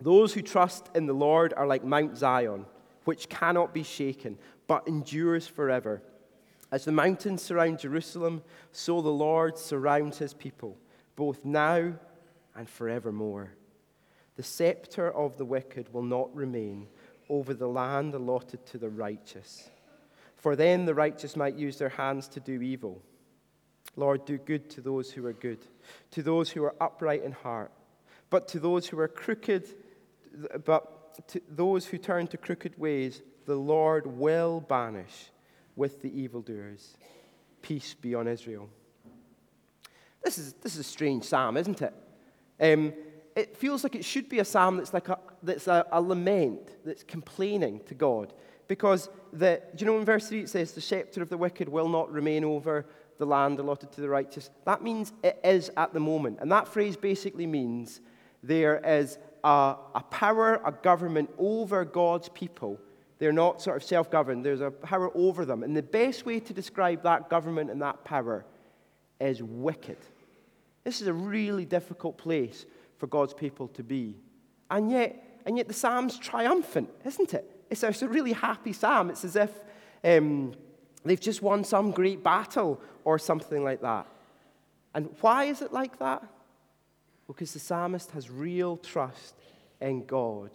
Those 0.00 0.32
who 0.32 0.40
trust 0.40 0.88
in 0.94 1.04
the 1.04 1.12
Lord 1.12 1.52
are 1.54 1.66
like 1.66 1.84
Mount 1.84 2.16
Zion, 2.16 2.64
which 3.04 3.28
cannot 3.28 3.74
be 3.74 3.82
shaken, 3.82 4.38
but 4.66 4.88
endures 4.88 5.46
forever. 5.46 6.00
As 6.72 6.86
the 6.86 6.92
mountains 6.92 7.42
surround 7.42 7.80
Jerusalem, 7.80 8.44
so 8.72 9.02
the 9.02 9.10
Lord 9.10 9.58
surrounds 9.58 10.16
his 10.16 10.32
people, 10.32 10.78
both 11.16 11.44
now 11.44 11.92
and 12.54 12.66
forevermore. 12.66 13.50
The 14.36 14.42
scepter 14.42 15.12
of 15.12 15.36
the 15.36 15.44
wicked 15.44 15.92
will 15.92 16.02
not 16.02 16.34
remain 16.34 16.88
over 17.28 17.52
the 17.52 17.68
land 17.68 18.14
allotted 18.14 18.64
to 18.68 18.78
the 18.78 18.88
righteous. 18.88 19.68
For 20.34 20.56
then 20.56 20.86
the 20.86 20.94
righteous 20.94 21.36
might 21.36 21.56
use 21.56 21.76
their 21.76 21.90
hands 21.90 22.26
to 22.28 22.40
do 22.40 22.62
evil. 22.62 23.02
Lord, 23.96 24.24
do 24.26 24.36
good 24.38 24.68
to 24.70 24.80
those 24.80 25.10
who 25.10 25.26
are 25.26 25.32
good, 25.32 25.58
to 26.12 26.22
those 26.22 26.50
who 26.50 26.62
are 26.64 26.74
upright 26.80 27.24
in 27.24 27.32
heart. 27.32 27.72
But 28.28 28.48
to 28.48 28.60
those 28.60 28.86
who 28.86 28.98
are 28.98 29.08
crooked, 29.08 29.66
but 30.64 31.28
to 31.28 31.40
those 31.48 31.86
who 31.86 31.98
turn 31.98 32.26
to 32.28 32.36
crooked 32.36 32.78
ways, 32.78 33.22
the 33.46 33.56
Lord 33.56 34.06
will 34.06 34.60
banish 34.60 35.30
with 35.76 36.02
the 36.02 36.20
evildoers. 36.20 36.96
Peace 37.62 37.94
be 37.94 38.14
on 38.14 38.28
Israel. 38.28 38.68
This 40.22 40.38
is, 40.38 40.52
this 40.54 40.74
is 40.74 40.80
a 40.80 40.84
strange 40.84 41.24
psalm, 41.24 41.56
isn't 41.56 41.80
it? 41.82 41.94
Um, 42.60 42.92
it 43.36 43.56
feels 43.56 43.84
like 43.84 43.94
it 43.94 44.04
should 44.04 44.28
be 44.28 44.40
a 44.40 44.44
psalm 44.44 44.78
that's 44.78 44.92
like 44.92 45.08
a, 45.08 45.18
that's 45.42 45.68
a, 45.68 45.86
a 45.92 46.00
lament, 46.00 46.84
that's 46.84 47.02
complaining 47.02 47.80
to 47.86 47.94
God. 47.94 48.32
Because, 48.66 49.08
the, 49.32 49.62
you 49.78 49.86
know 49.86 49.98
in 49.98 50.04
verse 50.04 50.28
3 50.28 50.40
it 50.40 50.48
says, 50.48 50.72
The 50.72 50.80
scepter 50.80 51.22
of 51.22 51.28
the 51.28 51.36
wicked 51.36 51.68
will 51.68 51.88
not 51.88 52.10
remain 52.10 52.44
over 52.44 52.86
the 53.18 53.26
land 53.26 53.58
allotted 53.58 53.92
to 53.92 54.00
the 54.00 54.08
righteous? 54.08 54.50
That 54.64 54.82
means 54.82 55.12
it 55.22 55.38
is 55.44 55.70
at 55.76 55.92
the 55.92 56.00
moment. 56.00 56.38
And 56.40 56.50
that 56.52 56.68
phrase 56.68 56.96
basically 56.96 57.46
means 57.46 58.00
there 58.42 58.78
is 58.84 59.18
a, 59.44 59.76
a 59.94 60.04
power, 60.10 60.60
a 60.64 60.72
government 60.72 61.30
over 61.38 61.84
God's 61.84 62.28
people. 62.30 62.80
They're 63.18 63.32
not 63.32 63.62
sort 63.62 63.76
of 63.76 63.82
self 63.82 64.10
governed, 64.10 64.44
there's 64.44 64.60
a 64.60 64.70
power 64.70 65.10
over 65.14 65.44
them. 65.44 65.62
And 65.62 65.76
the 65.76 65.82
best 65.82 66.26
way 66.26 66.40
to 66.40 66.52
describe 66.52 67.02
that 67.02 67.30
government 67.30 67.70
and 67.70 67.80
that 67.82 68.04
power 68.04 68.44
is 69.20 69.42
wicked. 69.42 69.98
This 70.84 71.00
is 71.00 71.08
a 71.08 71.12
really 71.12 71.64
difficult 71.64 72.18
place 72.18 72.66
for 72.98 73.06
God's 73.06 73.34
people 73.34 73.68
to 73.68 73.82
be. 73.82 74.16
And 74.70 74.90
yet, 74.90 75.40
and 75.46 75.56
yet 75.56 75.68
the 75.68 75.74
psalm's 75.74 76.18
triumphant, 76.18 76.90
isn't 77.04 77.34
it? 77.34 77.50
It's 77.70 77.82
a, 77.82 78.08
really 78.08 78.32
happy 78.32 78.72
psalm. 78.72 79.10
It's 79.10 79.24
as 79.24 79.36
if 79.36 79.50
um, 80.04 80.54
they've 81.10 81.20
just 81.20 81.42
won 81.42 81.64
some 81.64 81.90
great 81.90 82.22
battle 82.22 82.80
or 83.04 83.18
something 83.18 83.62
like 83.62 83.80
that. 83.82 84.06
And 84.94 85.14
why 85.20 85.44
is 85.44 85.62
it 85.62 85.72
like 85.72 85.98
that? 85.98 86.22
Because 87.26 87.52
the 87.52 87.58
psalmist 87.58 88.12
has 88.12 88.30
real 88.30 88.76
trust 88.76 89.34
in 89.80 90.06
God. 90.06 90.50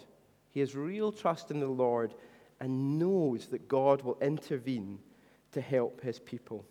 He 0.49 0.59
has 0.59 0.75
real 0.75 1.11
trust 1.11 1.51
in 1.51 1.59
the 1.59 1.67
Lord 1.67 2.13
and 2.59 2.99
knows 2.99 3.47
that 3.47 3.67
God 3.67 4.01
will 4.01 4.17
intervene 4.21 4.99
to 5.51 5.61
help 5.61 6.01
his 6.01 6.19
people. 6.19 6.65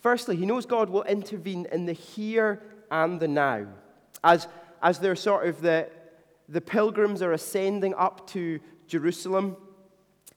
Firstly, 0.00 0.36
he 0.36 0.46
knows 0.46 0.66
God 0.66 0.90
will 0.90 1.04
intervene 1.04 1.66
in 1.72 1.86
the 1.86 1.92
here 1.92 2.62
and 2.90 3.18
the 3.18 3.28
now. 3.28 3.66
As, 4.22 4.48
as 4.82 4.98
they're 4.98 5.16
sort 5.16 5.46
of 5.46 5.60
the, 5.60 5.88
the 6.48 6.60
pilgrims 6.60 7.22
are 7.22 7.32
ascending 7.32 7.94
up 7.94 8.26
to 8.28 8.60
Jerusalem, 8.86 9.56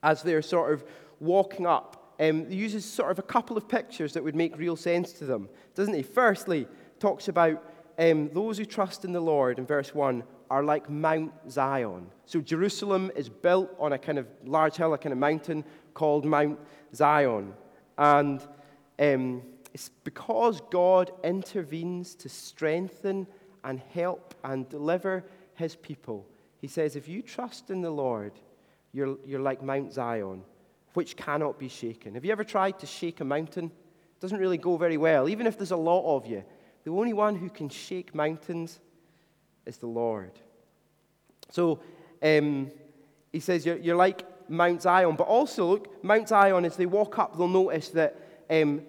as 0.02 0.22
they're 0.22 0.42
sort 0.42 0.72
of 0.72 0.84
walking 1.20 1.66
up, 1.66 1.97
um, 2.20 2.50
uses 2.50 2.84
sort 2.84 3.10
of 3.10 3.18
a 3.18 3.22
couple 3.22 3.56
of 3.56 3.68
pictures 3.68 4.12
that 4.14 4.24
would 4.24 4.34
make 4.34 4.58
real 4.58 4.76
sense 4.76 5.12
to 5.14 5.24
them, 5.24 5.48
doesn't 5.74 5.94
he? 5.94 6.02
Firstly, 6.02 6.66
talks 6.98 7.28
about 7.28 7.64
um, 7.98 8.30
those 8.32 8.58
who 8.58 8.64
trust 8.64 9.04
in 9.04 9.12
the 9.12 9.20
Lord 9.20 9.58
in 9.58 9.66
verse 9.66 9.94
1 9.94 10.22
are 10.50 10.64
like 10.64 10.88
Mount 10.88 11.32
Zion. 11.50 12.06
So 12.26 12.40
Jerusalem 12.40 13.10
is 13.14 13.28
built 13.28 13.70
on 13.78 13.92
a 13.92 13.98
kind 13.98 14.18
of 14.18 14.26
large 14.44 14.76
hill, 14.76 14.94
a 14.94 14.98
kind 14.98 15.12
of 15.12 15.18
mountain 15.18 15.64
called 15.94 16.24
Mount 16.24 16.58
Zion. 16.94 17.52
And 17.98 18.40
um, 18.98 19.42
it's 19.74 19.90
because 20.04 20.60
God 20.70 21.10
intervenes 21.22 22.14
to 22.16 22.28
strengthen 22.28 23.26
and 23.64 23.80
help 23.92 24.34
and 24.44 24.68
deliver 24.68 25.24
his 25.54 25.76
people. 25.76 26.26
He 26.60 26.68
says, 26.68 26.96
if 26.96 27.08
you 27.08 27.22
trust 27.22 27.70
in 27.70 27.82
the 27.82 27.90
Lord, 27.90 28.32
you're, 28.92 29.18
you're 29.26 29.40
like 29.40 29.62
Mount 29.62 29.92
Zion, 29.92 30.42
which 30.94 31.16
cannot 31.16 31.58
be 31.58 31.68
shaken. 31.68 32.14
Have 32.14 32.24
you 32.24 32.32
ever 32.32 32.44
tried 32.44 32.78
to 32.80 32.86
shake 32.86 33.20
a 33.20 33.24
mountain? 33.24 33.66
It 33.66 34.20
doesn't 34.20 34.38
really 34.38 34.58
go 34.58 34.76
very 34.76 34.96
well. 34.96 35.28
Even 35.28 35.46
if 35.46 35.56
there's 35.56 35.70
a 35.70 35.76
lot 35.76 36.16
of 36.16 36.26
you, 36.26 36.42
the 36.84 36.90
only 36.90 37.12
one 37.12 37.36
who 37.36 37.50
can 37.50 37.68
shake 37.68 38.14
mountains 38.14 38.80
is 39.66 39.76
the 39.78 39.86
Lord. 39.86 40.32
So 41.50 41.80
um, 42.22 42.70
he 43.32 43.40
says, 43.40 43.64
you're, 43.64 43.76
you're, 43.76 43.96
like 43.96 44.24
Mount 44.48 44.82
Zion. 44.82 45.14
But 45.16 45.28
also, 45.28 45.66
look, 45.66 46.02
Mount 46.04 46.28
Zion, 46.28 46.64
as 46.64 46.76
they 46.76 46.86
walk 46.86 47.18
up, 47.18 47.36
they'll 47.36 47.48
notice 47.48 47.90
that 47.90 48.16
um, 48.50 48.82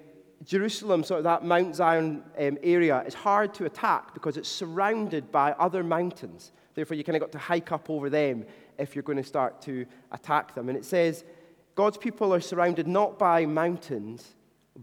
Jerusalem, 0.44 1.04
sort 1.04 1.20
of 1.20 1.24
that 1.26 1.44
Mount 1.44 1.76
Zion 1.76 2.24
um, 2.38 2.58
area, 2.64 3.04
is 3.06 3.14
hard 3.14 3.54
to 3.56 3.66
attack 3.66 4.14
because 4.14 4.38
it's 4.38 4.50
surrounded 4.50 5.32
by 5.32 5.52
other 5.54 5.84
mountains. 5.84 6.52
Therefore, 6.76 6.96
you 6.96 7.04
kind 7.04 7.18
of 7.18 7.22
got 7.22 7.32
to 7.34 7.38
hike 7.38 7.72
up 7.72 7.90
over 7.90 8.10
them 8.10 8.46
if 8.78 8.96
you're 8.96 9.04
going 9.04 9.18
to 9.18 9.24
start 9.24 9.62
to 9.64 9.86
attack 10.12 10.56
them. 10.56 10.70
And 10.70 10.78
it 10.78 10.86
says, 10.86 11.26
God's 11.80 11.98
people 11.98 12.34
are 12.34 12.42
surrounded 12.42 12.90
not 12.90 13.18
by 13.18 13.46
mountains, 13.46 14.36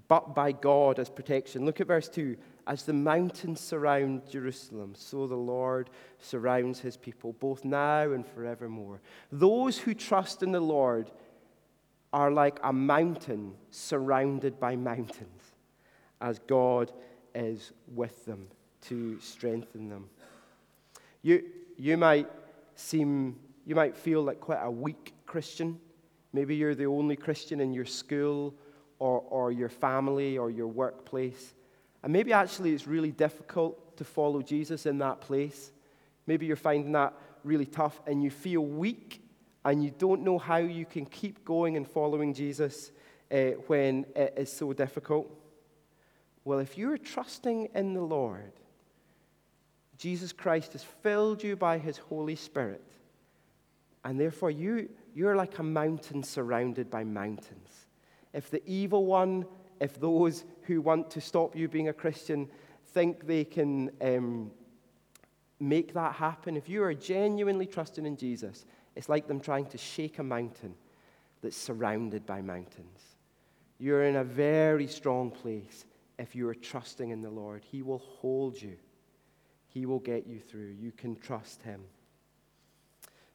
but 0.09 0.35
by 0.35 0.53
God 0.53 0.99
as 0.99 1.11
protection. 1.11 1.67
Look 1.67 1.79
at 1.79 1.89
verse 1.89 2.09
2. 2.09 2.39
As 2.67 2.85
the 2.85 2.95
mountains 2.95 3.61
surround 3.61 4.23
Jerusalem, 4.31 4.95
so 4.97 5.27
the 5.27 5.37
Lord 5.37 5.91
surrounds 6.21 6.81
his 6.81 6.97
people, 6.97 7.35
both 7.35 7.67
now 7.67 8.13
and 8.13 8.27
forevermore. 8.27 9.03
Those 9.31 9.77
who 9.77 9.93
trust 9.93 10.43
in 10.43 10.53
the 10.53 10.61
Lord 10.61 11.11
are 12.15 12.31
like 12.31 12.59
a 12.65 12.73
mountain 12.73 13.53
surrounded 13.71 14.59
by 14.59 14.75
mountains 14.75 15.53
as 16.23 16.39
God 16.47 16.93
is 17.35 17.73
with 17.95 18.25
them 18.25 18.49
to 18.89 19.21
strengthen 19.21 19.91
them. 19.91 20.09
You, 21.21 21.45
you 21.77 21.99
might 21.99 22.31
seem, 22.75 23.37
you 23.67 23.75
might 23.75 23.99
feel 23.99 24.23
like 24.23 24.41
quite 24.41 24.63
a 24.63 24.71
weak 24.71 25.13
Christian. 25.27 25.79
Maybe 26.37 26.55
you're 26.55 26.75
the 26.75 26.85
only 26.85 27.17
Christian 27.17 27.61
in 27.61 27.73
your 27.73 27.87
school 27.87 28.55
or, 28.99 29.21
or 29.31 29.51
your 29.53 29.71
family 29.71 30.37
or 30.37 30.51
your 30.51 30.67
workplace. 30.67 31.55
And 32.03 32.13
maybe 32.13 32.35
actually 32.35 32.75
it's 32.75 32.87
really 32.87 33.11
difficult 33.11 33.97
to 33.97 34.05
follow 34.05 34.43
Jesus 34.43 34.85
in 34.85 34.99
that 34.99 35.23
place. 35.23 35.73
Maybe 36.27 36.45
you're 36.45 36.57
finding 36.57 36.93
that 36.93 37.15
really 37.43 37.65
tough 37.65 38.03
and 38.07 38.23
you 38.23 38.31
feel 38.31 38.61
weak 38.61 39.23
and 39.65 39.83
you 39.83 39.91
don't 39.97 40.21
know 40.25 40.37
how 40.37 40.59
you 40.59 40.85
can 40.85 41.07
keep 41.07 41.43
going 41.43 41.75
and 41.79 41.89
following 41.89 42.35
Jesus 42.35 42.93
uh, 43.33 43.53
when 43.67 44.05
it 44.15 44.35
is 44.37 44.53
so 44.53 44.75
difficult. 44.75 45.35
Well, 46.45 46.59
if 46.59 46.77
you're 46.77 46.99
trusting 46.99 47.71
in 47.75 47.95
the 47.95 48.03
Lord, 48.03 48.53
Jesus 49.97 50.35
Christ 50.35 50.75
has 50.75 50.85
filled 50.85 51.43
you 51.43 51.57
by 51.57 51.79
his 51.79 51.97
Holy 51.97 52.37
Spirit, 52.37 52.85
and 54.05 54.21
therefore 54.21 54.51
you, 54.51 54.91
you're 55.17 55.35
like 55.35 55.59
a 55.59 55.63
mountain 55.63 56.23
surrounded 56.23 56.91
by 56.91 57.03
mountains. 57.03 57.87
If 58.35 58.51
the 58.51 58.63
evil 58.67 59.07
one, 59.07 59.47
if 59.81 59.99
those 59.99 60.45
who 60.65 60.83
want 60.83 61.11
to 61.13 61.23
stop 61.23 61.57
you 61.57 61.69
being 61.69 61.89
a 61.89 61.93
Christian 61.95 62.51
think 62.93 63.27
they 63.27 63.43
can 63.43 63.91
um, 64.03 64.51
make 65.59 65.95
that 65.95 66.17
happen, 66.17 66.55
if 66.55 66.69
you 66.69 66.83
are 66.83 66.93
genuinely 66.93 67.65
trusting 67.65 68.05
in 68.05 68.19
Jesus, 68.19 68.67
it's 68.95 69.09
like 69.09 69.27
them 69.27 69.41
trying 69.41 69.65
to 69.69 69.79
shake 69.79 70.19
a 70.19 70.23
mountain 70.23 70.75
that's 71.41 71.57
surrounded 71.57 72.27
by 72.27 72.43
mountains. 72.43 73.17
You're 73.79 74.05
in 74.05 74.17
a 74.17 74.25
very 74.25 74.87
strong 74.87 75.31
place 75.31 75.87
if 76.19 76.37
you 76.37 76.47
are 76.47 76.55
trusting 76.55 77.09
in 77.09 77.23
the 77.23 77.31
Lord. 77.31 77.63
He 77.65 77.81
will 77.81 78.03
hold 78.21 78.61
you, 78.61 78.77
He 79.69 79.87
will 79.87 80.01
get 80.01 80.27
you 80.27 80.41
through. 80.41 80.75
You 80.79 80.93
can 80.93 81.17
trust 81.17 81.63
Him. 81.63 81.81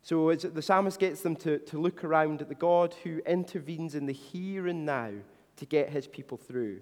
So, 0.04 0.30
as 0.30 0.42
the 0.42 0.62
psalmist 0.62 1.00
gets 1.00 1.22
them 1.22 1.36
to, 1.38 1.60
to 1.60 1.80
look 1.80 2.04
around 2.04 2.42
at 2.42 2.50
the 2.50 2.56
God 2.56 2.96
who 3.04 3.22
intervenes 3.26 3.94
in 3.94 4.08
the 4.08 4.14
here 4.14 4.68
and 4.68 4.86
now 4.86 5.12
to 5.58 5.66
get 5.66 5.90
his 5.90 6.08
people 6.08 6.38
through. 6.38 6.82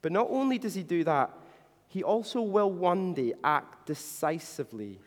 But 0.00 0.12
not 0.12 0.28
only 0.30 0.58
does 0.58 0.74
he 0.74 0.82
do 0.82 1.04
that, 1.04 1.30
he 1.88 2.02
also 2.02 2.40
will 2.40 2.70
one 2.70 3.14
day 3.14 3.34
act 3.44 3.86
decisively 3.86 4.98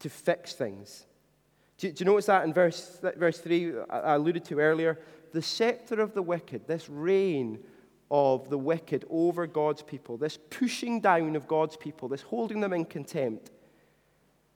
to 0.00 0.10
fix 0.10 0.54
things. 0.54 1.06
Do, 1.78 1.90
do 1.90 2.04
you 2.04 2.10
notice 2.10 2.26
that 2.26 2.44
in 2.44 2.52
verse, 2.52 3.00
verse 3.16 3.38
3 3.38 3.74
I 3.90 4.14
alluded 4.14 4.44
to 4.46 4.58
earlier? 4.58 4.98
The 5.32 5.42
scepter 5.42 6.00
of 6.00 6.12
the 6.12 6.22
wicked, 6.22 6.66
this 6.66 6.88
reign 6.90 7.60
of 8.10 8.50
the 8.50 8.58
wicked 8.58 9.06
over 9.08 9.46
God's 9.46 9.82
people, 9.82 10.18
this 10.18 10.38
pushing 10.50 11.00
down 11.00 11.36
of 11.36 11.48
God's 11.48 11.76
people, 11.76 12.08
this 12.08 12.20
holding 12.20 12.60
them 12.60 12.74
in 12.74 12.84
contempt, 12.84 13.50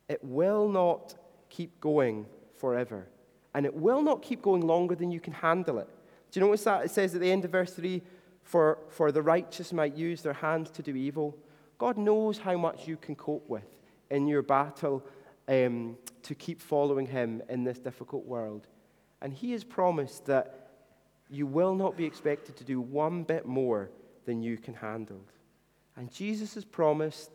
it 0.08 0.22
will 0.22 0.68
not 0.68 1.14
keep 1.56 1.80
going 1.80 2.26
forever. 2.58 3.06
And 3.54 3.64
it 3.64 3.74
will 3.74 4.02
not 4.02 4.22
keep 4.22 4.42
going 4.42 4.66
longer 4.66 4.94
than 4.94 5.10
you 5.10 5.20
can 5.20 5.32
handle 5.32 5.78
it. 5.78 5.88
Do 6.30 6.40
you 6.40 6.46
notice 6.46 6.64
that? 6.64 6.84
It 6.84 6.90
says 6.90 7.14
at 7.14 7.20
the 7.20 7.32
end 7.32 7.44
of 7.44 7.52
verse 7.52 7.72
3 7.72 8.02
for, 8.42 8.78
for 8.90 9.10
the 9.10 9.22
righteous 9.22 9.72
might 9.72 9.96
use 9.96 10.20
their 10.22 10.34
hands 10.34 10.70
to 10.72 10.82
do 10.82 10.94
evil. 10.94 11.36
God 11.78 11.96
knows 11.96 12.38
how 12.38 12.56
much 12.56 12.86
you 12.86 12.96
can 12.96 13.16
cope 13.16 13.48
with 13.48 13.66
in 14.10 14.26
your 14.26 14.42
battle 14.42 15.04
um, 15.48 15.96
to 16.22 16.34
keep 16.34 16.60
following 16.60 17.06
Him 17.06 17.42
in 17.48 17.64
this 17.64 17.78
difficult 17.78 18.26
world. 18.26 18.66
And 19.22 19.32
He 19.32 19.52
has 19.52 19.64
promised 19.64 20.26
that 20.26 20.70
you 21.30 21.46
will 21.46 21.74
not 21.74 21.96
be 21.96 22.04
expected 22.04 22.56
to 22.56 22.64
do 22.64 22.80
one 22.80 23.24
bit 23.24 23.46
more 23.46 23.90
than 24.26 24.42
you 24.42 24.58
can 24.58 24.74
handle. 24.74 25.20
And 25.96 26.12
Jesus 26.12 26.54
has 26.54 26.64
promised 26.64 27.30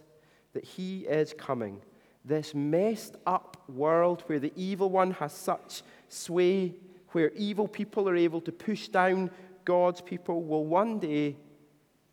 that 0.54 0.64
He 0.64 1.00
is 1.02 1.34
coming. 1.34 1.82
This 2.24 2.54
messed 2.54 3.16
up 3.26 3.64
world 3.68 4.24
where 4.28 4.40
the 4.40 4.54
evil 4.56 4.90
one 4.90 5.12
has 5.12 5.34
such 5.34 5.82
sway, 6.08 6.76
where 7.10 7.32
evil 7.32 7.68
people 7.68 8.08
are 8.08 8.16
able 8.16 8.42
to 8.42 8.52
push 8.52 8.88
down 8.88 9.32
God's 9.66 10.02
people, 10.02 10.44
will 10.44 10.66
one 10.66 11.00
day 11.00 11.36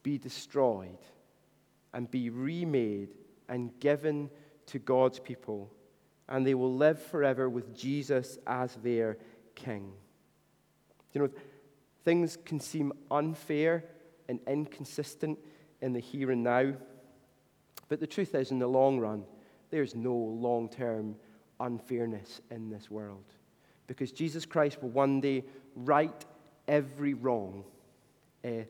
be 0.03 0.19
destroyed 0.19 0.99
and 1.93 2.11
be 2.11 2.31
remade 2.31 3.15
and 3.49 3.79
given 3.81 4.31
to 4.67 4.79
God's 4.79 5.19
people. 5.19 5.71
And 6.29 6.47
they 6.47 6.55
will 6.55 6.75
live 6.75 7.01
forever 7.03 7.49
with 7.49 7.75
Jesus 7.77 8.39
as 8.47 8.75
their 8.77 9.19
king. 9.55 9.93
You 11.13 11.23
know, 11.23 11.31
things 12.05 12.37
can 12.45 12.61
seem 12.61 12.93
unfair 13.11 13.85
and 14.29 14.41
inconsistent 14.47 15.39
in 15.81 15.93
the 15.93 16.01
here 16.01 16.31
and 16.31 16.43
now. 16.43 16.75
But 17.89 18.01
the 18.01 18.07
truth 18.07 18.35
is, 18.35 18.51
in 18.51 18.59
the 18.59 18.67
long 18.67 18.99
run, 18.99 19.25
there's 19.71 19.95
no 19.95 20.15
long 20.15 20.69
term 20.69 21.17
unfairness 21.61 22.41
in 22.51 22.71
this 22.71 22.91
world. 22.91 23.25
Because 23.87 24.13
Jesus 24.13 24.45
Christ 24.45 24.83
will 24.83 24.91
one 24.91 25.21
day 25.21 25.45
right 25.75 26.25
every 26.67 27.15
wrong 27.15 27.65
uh, 28.45 28.65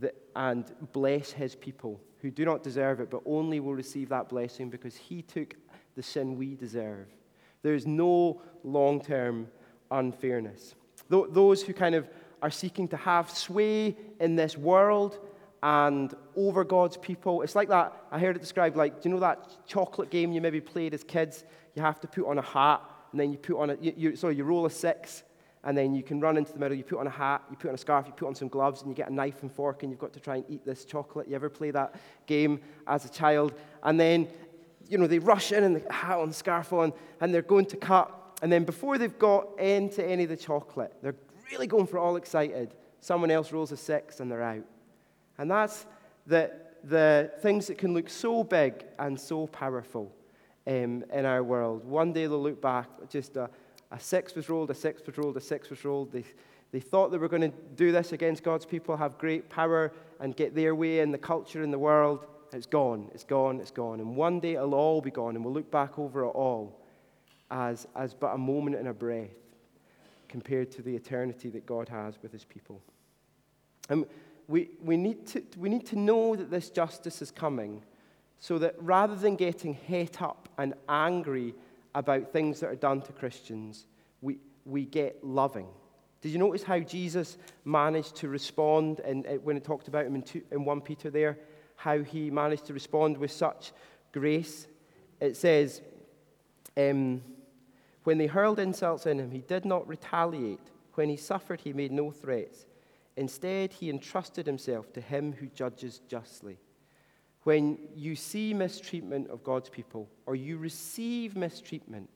that, 0.00 0.14
and 0.34 0.64
bless 0.92 1.30
his 1.30 1.54
people 1.54 2.00
who 2.20 2.30
do 2.30 2.44
not 2.44 2.62
deserve 2.62 3.00
it, 3.00 3.10
but 3.10 3.20
only 3.26 3.60
will 3.60 3.74
receive 3.74 4.08
that 4.08 4.28
blessing 4.28 4.70
because 4.70 4.96
he 4.96 5.22
took 5.22 5.54
the 5.96 6.02
sin 6.02 6.36
we 6.36 6.54
deserve. 6.54 7.08
There's 7.62 7.86
no 7.86 8.40
long 8.64 9.00
term 9.00 9.48
unfairness. 9.90 10.74
Th- 11.10 11.26
those 11.30 11.62
who 11.62 11.72
kind 11.72 11.94
of 11.94 12.08
are 12.40 12.50
seeking 12.50 12.88
to 12.88 12.96
have 12.96 13.30
sway 13.30 13.96
in 14.18 14.36
this 14.36 14.56
world 14.56 15.18
and 15.62 16.12
over 16.36 16.64
God's 16.64 16.96
people, 16.96 17.42
it's 17.42 17.54
like 17.54 17.68
that. 17.68 17.92
I 18.10 18.18
heard 18.18 18.36
it 18.36 18.40
described 18.40 18.76
like, 18.76 19.00
do 19.00 19.08
you 19.08 19.14
know 19.14 19.20
that 19.20 19.66
chocolate 19.66 20.10
game 20.10 20.32
you 20.32 20.40
maybe 20.40 20.60
played 20.60 20.92
as 20.92 21.04
kids? 21.04 21.44
You 21.74 21.82
have 21.82 22.00
to 22.00 22.08
put 22.08 22.26
on 22.26 22.38
a 22.38 22.42
hat, 22.42 22.82
and 23.12 23.20
then 23.20 23.30
you 23.30 23.38
put 23.38 23.58
on 23.58 23.70
a, 23.70 23.76
you, 23.80 23.92
you, 23.96 24.16
sorry, 24.16 24.36
you 24.36 24.44
roll 24.44 24.66
a 24.66 24.70
six, 24.70 25.22
and 25.64 25.78
then 25.78 25.94
you 25.94 26.02
can 26.02 26.20
run 26.20 26.36
into 26.36 26.52
the 26.52 26.58
middle, 26.58 26.76
you 26.76 26.82
put 26.82 26.98
on 26.98 27.06
a 27.06 27.10
hat, 27.10 27.44
you 27.48 27.56
put 27.56 27.68
on 27.68 27.74
a 27.74 27.78
scarf, 27.78 28.06
you 28.06 28.12
put 28.12 28.26
on 28.26 28.34
some 28.34 28.48
gloves, 28.48 28.82
and 28.82 28.90
you 28.90 28.96
get 28.96 29.08
a 29.08 29.14
knife 29.14 29.42
and 29.42 29.52
fork, 29.52 29.84
and 29.84 29.92
you've 29.92 30.00
got 30.00 30.12
to 30.12 30.20
try 30.20 30.36
and 30.36 30.44
eat 30.48 30.66
this 30.66 30.84
chocolate. 30.84 31.28
You 31.28 31.36
ever 31.36 31.48
play 31.48 31.70
that 31.70 31.94
game 32.26 32.60
as 32.88 33.04
a 33.04 33.08
child? 33.08 33.54
And 33.84 34.00
then, 34.00 34.26
you 34.88 34.98
know, 34.98 35.06
they 35.06 35.20
rush 35.20 35.52
in 35.52 35.62
and 35.62 35.76
the 35.76 35.92
hat 35.92 36.18
on, 36.18 36.32
scarf 36.32 36.72
on, 36.72 36.92
and 37.20 37.32
they're 37.32 37.42
going 37.42 37.66
to 37.66 37.76
cut. 37.76 38.40
And 38.42 38.50
then 38.50 38.64
before 38.64 38.98
they've 38.98 39.18
got 39.20 39.60
into 39.60 40.04
any 40.04 40.24
of 40.24 40.30
the 40.30 40.36
chocolate, 40.36 40.92
they're 41.00 41.14
really 41.52 41.68
going 41.68 41.86
for 41.86 41.98
all 41.98 42.16
excited. 42.16 42.74
Someone 43.00 43.30
else 43.30 43.52
rolls 43.52 43.70
a 43.70 43.76
six 43.76 44.18
and 44.18 44.28
they're 44.28 44.42
out. 44.42 44.64
And 45.42 45.50
that's 45.50 45.86
the, 46.24 46.52
the 46.84 47.32
things 47.40 47.66
that 47.66 47.76
can 47.76 47.92
look 47.94 48.08
so 48.08 48.44
big 48.44 48.84
and 49.00 49.18
so 49.18 49.48
powerful 49.48 50.14
um, 50.68 51.04
in 51.12 51.26
our 51.26 51.42
world. 51.42 51.84
One 51.84 52.12
day 52.12 52.28
they'll 52.28 52.40
look 52.40 52.62
back, 52.62 52.86
just 53.10 53.34
a, 53.34 53.50
a 53.90 53.98
six 53.98 54.36
was 54.36 54.48
rolled, 54.48 54.70
a 54.70 54.74
six 54.74 55.04
was 55.04 55.18
rolled, 55.18 55.36
a 55.36 55.40
six 55.40 55.68
was 55.68 55.84
rolled. 55.84 56.12
They, 56.12 56.22
they 56.70 56.78
thought 56.78 57.10
they 57.10 57.18
were 57.18 57.26
going 57.26 57.50
to 57.50 57.52
do 57.74 57.90
this 57.90 58.12
against 58.12 58.44
God's 58.44 58.64
people, 58.64 58.96
have 58.96 59.18
great 59.18 59.48
power, 59.48 59.92
and 60.20 60.36
get 60.36 60.54
their 60.54 60.76
way 60.76 61.00
in 61.00 61.10
the 61.10 61.18
culture 61.18 61.64
in 61.64 61.72
the 61.72 61.78
world. 61.78 62.24
It's 62.52 62.66
gone, 62.66 63.10
it's 63.12 63.24
gone, 63.24 63.58
it's 63.58 63.72
gone. 63.72 63.98
And 63.98 64.14
one 64.14 64.38
day 64.38 64.54
it'll 64.54 64.76
all 64.76 65.00
be 65.00 65.10
gone, 65.10 65.34
and 65.34 65.44
we'll 65.44 65.54
look 65.54 65.72
back 65.72 65.98
over 65.98 66.22
it 66.22 66.28
all 66.28 66.80
as, 67.50 67.88
as 67.96 68.14
but 68.14 68.28
a 68.28 68.38
moment 68.38 68.76
and 68.76 68.86
a 68.86 68.94
breath 68.94 69.26
compared 70.28 70.70
to 70.70 70.82
the 70.82 70.94
eternity 70.94 71.48
that 71.48 71.66
God 71.66 71.88
has 71.88 72.14
with 72.22 72.30
his 72.30 72.44
people. 72.44 72.80
And 73.88 74.06
we, 74.48 74.70
we, 74.82 74.96
need 74.96 75.26
to, 75.28 75.42
we 75.56 75.68
need 75.68 75.86
to 75.86 75.98
know 75.98 76.36
that 76.36 76.50
this 76.50 76.70
justice 76.70 77.22
is 77.22 77.30
coming 77.30 77.82
so 78.38 78.58
that 78.58 78.74
rather 78.80 79.14
than 79.14 79.36
getting 79.36 79.74
het 79.74 80.20
up 80.20 80.48
and 80.58 80.74
angry 80.88 81.54
about 81.94 82.32
things 82.32 82.60
that 82.60 82.68
are 82.68 82.74
done 82.74 83.00
to 83.02 83.12
Christians, 83.12 83.86
we, 84.20 84.38
we 84.64 84.84
get 84.84 85.22
loving. 85.22 85.68
Did 86.20 86.30
you 86.30 86.38
notice 86.38 86.62
how 86.62 86.80
Jesus 86.80 87.36
managed 87.64 88.16
to 88.16 88.28
respond 88.28 89.00
and 89.00 89.26
when 89.44 89.56
it 89.56 89.64
talked 89.64 89.88
about 89.88 90.06
him 90.06 90.14
in, 90.14 90.22
two, 90.22 90.42
in 90.50 90.64
1 90.64 90.80
Peter 90.80 91.10
there? 91.10 91.38
How 91.76 92.02
he 92.02 92.30
managed 92.30 92.66
to 92.66 92.74
respond 92.74 93.16
with 93.16 93.30
such 93.30 93.72
grace? 94.12 94.66
It 95.20 95.36
says, 95.36 95.80
um, 96.76 97.22
when 98.04 98.18
they 98.18 98.26
hurled 98.26 98.58
insults 98.58 99.06
in 99.06 99.18
him, 99.18 99.30
he 99.30 99.40
did 99.40 99.64
not 99.64 99.86
retaliate. 99.86 100.60
When 100.94 101.08
he 101.08 101.16
suffered, 101.16 101.60
he 101.60 101.72
made 101.72 101.92
no 101.92 102.10
threats. 102.10 102.66
Instead, 103.16 103.72
he 103.72 103.90
entrusted 103.90 104.46
himself 104.46 104.92
to 104.92 105.00
him 105.00 105.32
who 105.32 105.46
judges 105.48 106.00
justly. 106.08 106.58
When 107.42 107.78
you 107.94 108.14
see 108.14 108.54
mistreatment 108.54 109.28
of 109.30 109.42
God's 109.42 109.68
people, 109.68 110.08
or 110.26 110.34
you 110.34 110.56
receive 110.56 111.36
mistreatment, 111.36 112.08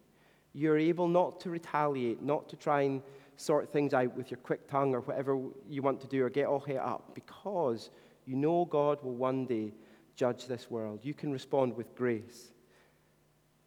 you're 0.52 0.78
able 0.78 1.08
not 1.08 1.40
to 1.40 1.50
retaliate, 1.50 2.22
not 2.22 2.48
to 2.48 2.56
try 2.56 2.82
and 2.82 3.02
sort 3.36 3.68
things 3.68 3.92
out 3.92 4.16
with 4.16 4.30
your 4.30 4.38
quick 4.38 4.68
tongue 4.70 4.94
or 4.94 5.00
whatever 5.00 5.38
you 5.68 5.82
want 5.82 6.00
to 6.00 6.06
do, 6.06 6.24
or 6.24 6.30
get 6.30 6.46
all 6.46 6.60
het 6.60 6.76
up, 6.76 7.14
because 7.14 7.90
you 8.24 8.36
know 8.36 8.64
God 8.64 9.02
will 9.02 9.14
one 9.14 9.44
day 9.44 9.72
judge 10.14 10.46
this 10.46 10.70
world. 10.70 11.00
You 11.02 11.12
can 11.12 11.30
respond 11.32 11.76
with 11.76 11.94
grace 11.94 12.52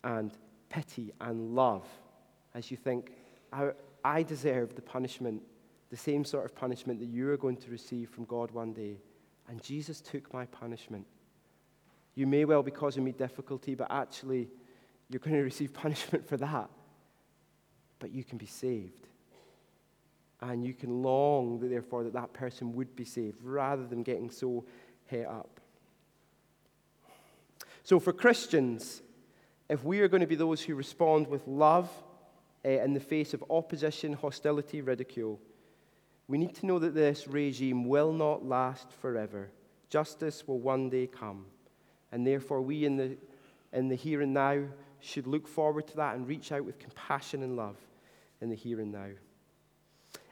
and 0.03 0.31
pity 0.69 1.11
and 1.21 1.53
love 1.53 1.85
as 2.53 2.71
you 2.71 2.77
think, 2.77 3.11
I, 3.53 3.71
I 4.03 4.23
deserve 4.23 4.75
the 4.75 4.81
punishment, 4.81 5.41
the 5.89 5.97
same 5.97 6.23
sort 6.23 6.45
of 6.45 6.55
punishment 6.55 6.99
that 6.99 7.07
you 7.07 7.29
are 7.29 7.37
going 7.37 7.57
to 7.57 7.71
receive 7.71 8.09
from 8.09 8.25
God 8.25 8.51
one 8.51 8.73
day. 8.73 8.97
And 9.47 9.61
Jesus 9.63 10.01
took 10.01 10.31
my 10.33 10.45
punishment. 10.45 11.05
You 12.15 12.27
may 12.27 12.45
well 12.45 12.61
be 12.61 12.71
causing 12.71 13.03
me 13.03 13.11
difficulty, 13.11 13.75
but 13.75 13.87
actually, 13.89 14.49
you're 15.09 15.19
going 15.19 15.35
to 15.35 15.41
receive 15.41 15.73
punishment 15.73 16.27
for 16.27 16.37
that. 16.37 16.69
But 17.97 18.11
you 18.11 18.23
can 18.23 18.37
be 18.37 18.45
saved. 18.45 19.07
And 20.41 20.63
you 20.63 20.73
can 20.73 21.01
long, 21.01 21.59
therefore, 21.59 22.03
that 22.03 22.13
that 22.13 22.31
person 22.33 22.73
would 22.75 22.95
be 22.95 23.03
saved 23.03 23.43
rather 23.43 23.85
than 23.85 24.03
getting 24.03 24.29
so 24.29 24.65
het 25.07 25.25
up. 25.25 25.59
So, 27.83 27.99
for 27.99 28.13
Christians, 28.13 29.01
if 29.67 29.83
we 29.83 29.99
are 29.99 30.07
going 30.07 30.21
to 30.21 30.27
be 30.27 30.35
those 30.35 30.61
who 30.61 30.75
respond 30.75 31.27
with 31.27 31.45
love 31.47 31.89
uh, 32.63 32.69
in 32.69 32.93
the 32.93 32.99
face 32.99 33.33
of 33.33 33.43
opposition, 33.49 34.13
hostility, 34.13 34.81
ridicule, 34.81 35.39
we 36.29 36.37
need 36.37 36.53
to 36.53 36.67
know 36.67 36.77
that 36.77 36.93
this 36.93 37.27
regime 37.27 37.85
will 37.85 38.13
not 38.13 38.45
last 38.45 38.91
forever. 39.01 39.49
Justice 39.89 40.47
will 40.47 40.59
one 40.59 40.87
day 40.87 41.07
come. 41.07 41.45
And 42.11 42.25
therefore, 42.25 42.61
we 42.61 42.85
in 42.85 42.97
the, 42.97 43.17
in 43.73 43.89
the 43.89 43.95
here 43.95 44.21
and 44.21 44.31
now 44.31 44.61
should 44.99 45.25
look 45.25 45.47
forward 45.47 45.87
to 45.87 45.95
that 45.97 46.15
and 46.15 46.27
reach 46.27 46.51
out 46.51 46.65
with 46.65 46.77
compassion 46.77 47.41
and 47.41 47.55
love 47.55 47.77
in 48.41 48.49
the 48.49 48.55
here 48.55 48.79
and 48.79 48.91
now. 48.91 49.07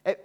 It, 0.06 0.24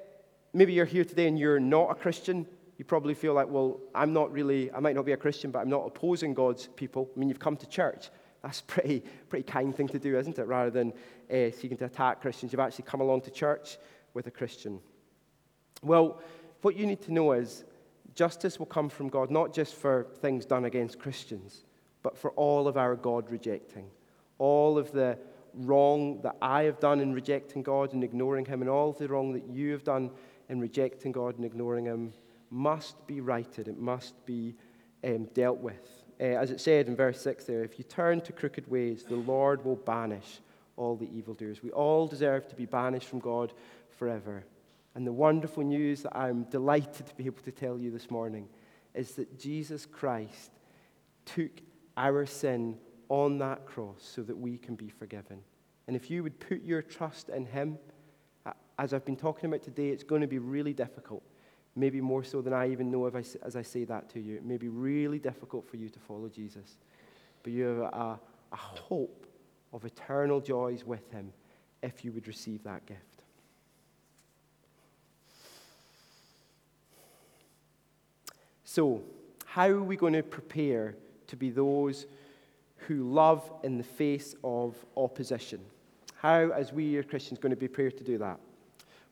maybe 0.53 0.75
you're 0.75 0.85
here 0.85 1.07
today 1.07 1.27
and 1.27 1.39
you're 1.39 1.59
not 1.59 1.91
a 1.91 1.95
Christian. 1.95 2.47
You 2.77 2.85
probably 2.85 3.15
feel 3.15 3.33
like, 3.33 3.49
well, 3.49 3.81
I'm 3.95 4.13
not 4.13 4.31
really, 4.31 4.71
I 4.73 4.81
might 4.81 4.95
not 4.95 5.07
be 5.07 5.13
a 5.13 5.17
Christian, 5.17 5.51
but 5.51 5.61
I'm 5.61 5.71
not 5.71 5.87
opposing 5.87 6.35
God's 6.35 6.67
people. 6.67 7.09
I 7.17 7.19
mean, 7.19 7.31
you've 7.31 7.39
come 7.39 7.57
to 7.57 7.67
church. 7.67 8.11
That's 8.43 8.61
a 8.61 8.65
pretty, 8.65 9.05
pretty 9.31 9.51
kind 9.51 9.75
thing 9.75 9.89
to 9.89 9.99
do, 9.99 10.19
isn't 10.19 10.39
it? 10.39 10.45
Rather 10.45 10.71
than 10.71 10.93
uh, 11.31 11.51
seeking 11.51 11.79
to 11.79 11.87
attack 11.87 12.21
Christians, 12.21 12.53
you've 12.53 12.61
actually 12.61 12.85
come 12.85 13.01
along 13.01 13.23
to 13.23 13.31
church 13.31 13.79
with 14.13 14.27
a 14.27 14.31
Christian. 14.31 14.79
Well, 15.83 16.21
what 16.63 16.77
you 16.77 16.87
need 16.87 17.03
to 17.03 17.13
know 17.13 17.33
is 17.33 17.65
justice 18.15 18.59
will 18.59 18.67
come 18.67 18.89
from 18.89 19.09
God, 19.09 19.31
not 19.31 19.53
just 19.53 19.75
for 19.75 20.07
things 20.21 20.45
done 20.45 20.65
against 20.65 20.99
Christians, 20.99 21.65
but 22.03 22.17
for 22.17 22.31
all 22.33 22.69
of 22.69 22.77
our 22.77 22.97
God 22.97 23.31
rejecting, 23.31 23.87
all 24.39 24.79
of 24.79 24.93
the 24.93 25.19
wrong 25.55 26.21
that 26.23 26.37
I 26.41 26.63
have 26.65 26.81
done 26.81 27.01
in 27.01 27.13
rejecting 27.13 27.63
God 27.63 27.93
and 27.93 28.03
ignoring 28.03 28.45
Him, 28.45 28.63
and 28.63 28.71
all 28.71 28.91
of 28.91 28.99
the 28.99 29.09
wrong 29.09 29.33
that 29.33 29.49
you 29.49 29.73
have 29.73 29.85
done 29.85 30.11
in 30.49 30.61
rejecting 30.61 31.13
God 31.13 31.37
and 31.37 31.45
ignoring 31.45 31.87
Him 31.87 32.13
must 32.51 33.07
be 33.07 33.21
righted. 33.21 33.69
It 33.69 33.79
must 33.79 34.25
be 34.27 34.55
um, 35.05 35.25
dealt 35.35 35.59
with. 35.59 36.05
Uh, 36.21 36.25
as 36.25 36.51
it 36.51 36.61
said 36.61 36.87
in 36.87 36.95
verse 36.95 37.21
6 37.21 37.45
there, 37.45 37.65
if 37.65 37.79
you 37.79 37.85
turn 37.85 38.21
to 38.21 38.33
crooked 38.33 38.71
ways, 38.71 39.05
the 39.05 39.17
Lord 39.17 39.65
will 39.65 39.77
banish 39.77 40.41
all 40.77 40.97
the 40.97 41.11
evildoers. 41.17 41.63
We 41.63 41.71
all 41.71 42.07
deserve 42.07 42.47
to 42.49 42.55
be 42.55 42.67
banished 42.67 43.09
from 43.09 43.19
God 43.19 43.53
forever. 43.91 44.45
And 44.95 45.07
the 45.07 45.13
wonderful 45.13 45.63
news 45.63 46.03
that 46.03 46.17
I'm 46.17 46.45
delighted 46.45 47.07
to 47.07 47.15
be 47.15 47.27
able 47.27 47.43
to 47.43 47.53
tell 47.53 47.79
you 47.79 47.91
this 47.91 48.11
morning 48.11 48.49
is 48.95 49.13
that 49.13 49.39
Jesus 49.39 49.87
Christ 49.87 50.51
took 51.25 51.51
our 51.97 52.27
sin 52.27 52.77
on 53.09 53.39
that 53.39 53.67
cross 53.67 53.99
so 54.01 54.23
that 54.23 54.37
we 54.37 54.59
can 54.59 54.75
be 54.75 54.89
forgiven. 54.89 55.39
And 55.87 55.97
if 55.97 56.11
you 56.11 56.23
would 56.23 56.39
put 56.41 56.63
your 56.63 56.83
trust 56.83 57.29
in 57.29 57.47
Him, 57.47 57.79
as 58.79 58.93
I've 58.93 59.05
been 59.05 59.17
talking 59.17 59.49
about 59.49 59.63
today, 59.63 59.89
it's 59.89 60.03
going 60.03 60.21
to 60.21 60.27
be 60.27 60.39
really 60.39 60.73
difficult. 60.73 61.23
Maybe 61.75 62.01
more 62.01 62.25
so 62.25 62.43
than 62.43 62.53
I 62.53 62.71
even 62.71 62.91
know 62.91 63.07
I, 63.07 63.23
as 63.43 63.57
I 63.57 63.63
say 63.63 63.85
that 63.85 64.11
to 64.11 64.21
you. 64.21 64.37
It 64.37 64.45
may 64.45 64.59
be 64.59 64.69
really 64.69 65.19
difficult 65.19 65.69
for 65.69 65.77
you 65.77 65.89
to 65.89 65.99
follow 66.01 66.29
Jesus. 66.29 66.79
But 67.43 67.53
you 67.53 67.65
have 67.65 67.79
a, 67.79 68.21
a 68.53 68.57
hope 68.57 69.27
of 69.73 69.85
eternal 69.85 70.41
joys 70.41 70.85
with 70.85 71.11
Him 71.11 71.33
if 71.83 72.05
you 72.05 72.13
would 72.13 72.29
receive 72.29 72.63
that 72.65 72.85
gift. 72.87 73.12
So, 78.75 79.03
how 79.45 79.69
are 79.69 79.83
we 79.83 79.97
going 79.97 80.15
to 80.15 80.23
prepare 80.23 80.95
to 81.27 81.37
be 81.37 81.51
those 81.51 82.07
who 82.87 83.03
love 83.03 83.53
in 83.63 83.77
the 83.77 83.85
face 83.85 84.35
of 84.43 84.75
opposition? 84.97 85.61
How, 86.15 86.51
as 86.53 86.73
we 86.73 86.97
as 86.97 87.05
Christians, 87.05 87.39
going 87.39 87.51
to 87.51 87.57
be 87.57 87.69
prepared 87.69 87.99
to 87.99 88.05
do 88.05 88.17
that? 88.17 88.41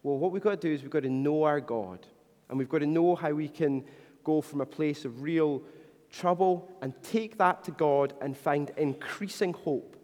Well, 0.02 0.16
what 0.16 0.32
we've 0.32 0.42
got 0.42 0.58
to 0.62 0.68
do 0.68 0.72
is 0.72 0.80
we've 0.80 0.90
got 0.90 1.02
to 1.02 1.10
know 1.10 1.42
our 1.42 1.60
God, 1.60 2.06
and 2.48 2.56
we've 2.56 2.70
got 2.70 2.78
to 2.78 2.86
know 2.86 3.14
how 3.14 3.32
we 3.32 3.48
can 3.48 3.84
go 4.24 4.40
from 4.40 4.62
a 4.62 4.64
place 4.64 5.04
of 5.04 5.20
real 5.20 5.60
trouble 6.10 6.66
and 6.80 6.94
take 7.02 7.36
that 7.36 7.62
to 7.64 7.70
God 7.70 8.14
and 8.22 8.34
find 8.34 8.70
increasing 8.78 9.52
hope. 9.52 9.94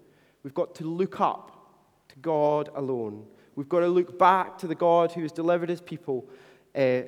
We've 0.43 0.53
got 0.53 0.75
to 0.75 0.85
look 0.85 1.19
up 1.19 1.73
to 2.11 2.17
God 2.17 2.69
alone. 2.75 3.25
We've 3.55 3.71
got 3.71 3.81
to 3.81 3.89
look 3.89 4.19
back 4.19 4.59
to 4.59 4.67
the 4.67 4.75
God 4.75 5.13
who 5.13 5.23
has 5.23 5.33
delivered 5.33 5.71
his 5.71 5.81
people 5.81 6.29
uh, 6.75 7.05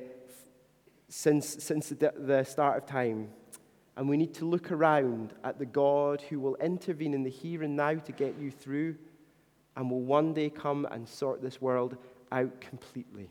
since, 1.09 1.61
since 1.63 1.89
the, 1.89 2.13
the 2.17 2.43
start 2.43 2.77
of 2.77 2.85
time. 2.85 3.29
And 3.97 4.07
we 4.07 4.15
need 4.15 4.33
to 4.35 4.45
look 4.45 4.71
around 4.71 5.33
at 5.43 5.59
the 5.59 5.65
God 5.65 6.21
who 6.21 6.39
will 6.39 6.55
intervene 6.55 7.13
in 7.13 7.23
the 7.23 7.29
here 7.29 7.63
and 7.63 7.75
now 7.75 7.95
to 7.95 8.11
get 8.13 8.37
you 8.39 8.49
through 8.49 8.95
and 9.75 9.89
will 9.89 10.01
one 10.01 10.33
day 10.33 10.49
come 10.49 10.87
and 10.89 11.07
sort 11.07 11.41
this 11.41 11.61
world 11.61 11.97
out 12.31 12.61
completely. 12.61 13.29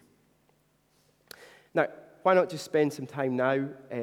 Now, 1.73 1.87
why 2.23 2.35
not 2.35 2.51
just 2.51 2.64
spend 2.64 2.93
some 2.93 3.07
time 3.07 3.37
now 3.37 3.69
uh, 3.91 3.97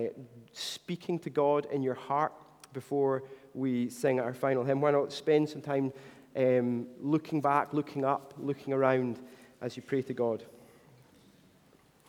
speaking 0.54 1.20
to 1.20 1.30
God 1.30 1.68
in 1.72 1.84
your 1.84 1.94
heart 1.94 2.34
before 2.74 3.24
we 3.54 3.90
sing 3.90 4.20
our 4.20 4.34
final 4.34 4.64
hymn? 4.64 4.82
Why 4.82 4.92
not 4.92 5.12
spend 5.12 5.50
some 5.50 5.62
time 5.62 5.94
um, 6.36 6.88
looking 7.00 7.42
back, 7.42 7.74
looking 7.74 8.06
up, 8.06 8.34
looking 8.38 8.74
around 8.74 9.20
as 9.62 9.76
you 9.76 9.84
pray 9.84 10.02
to 10.04 10.14
God? 10.14 10.44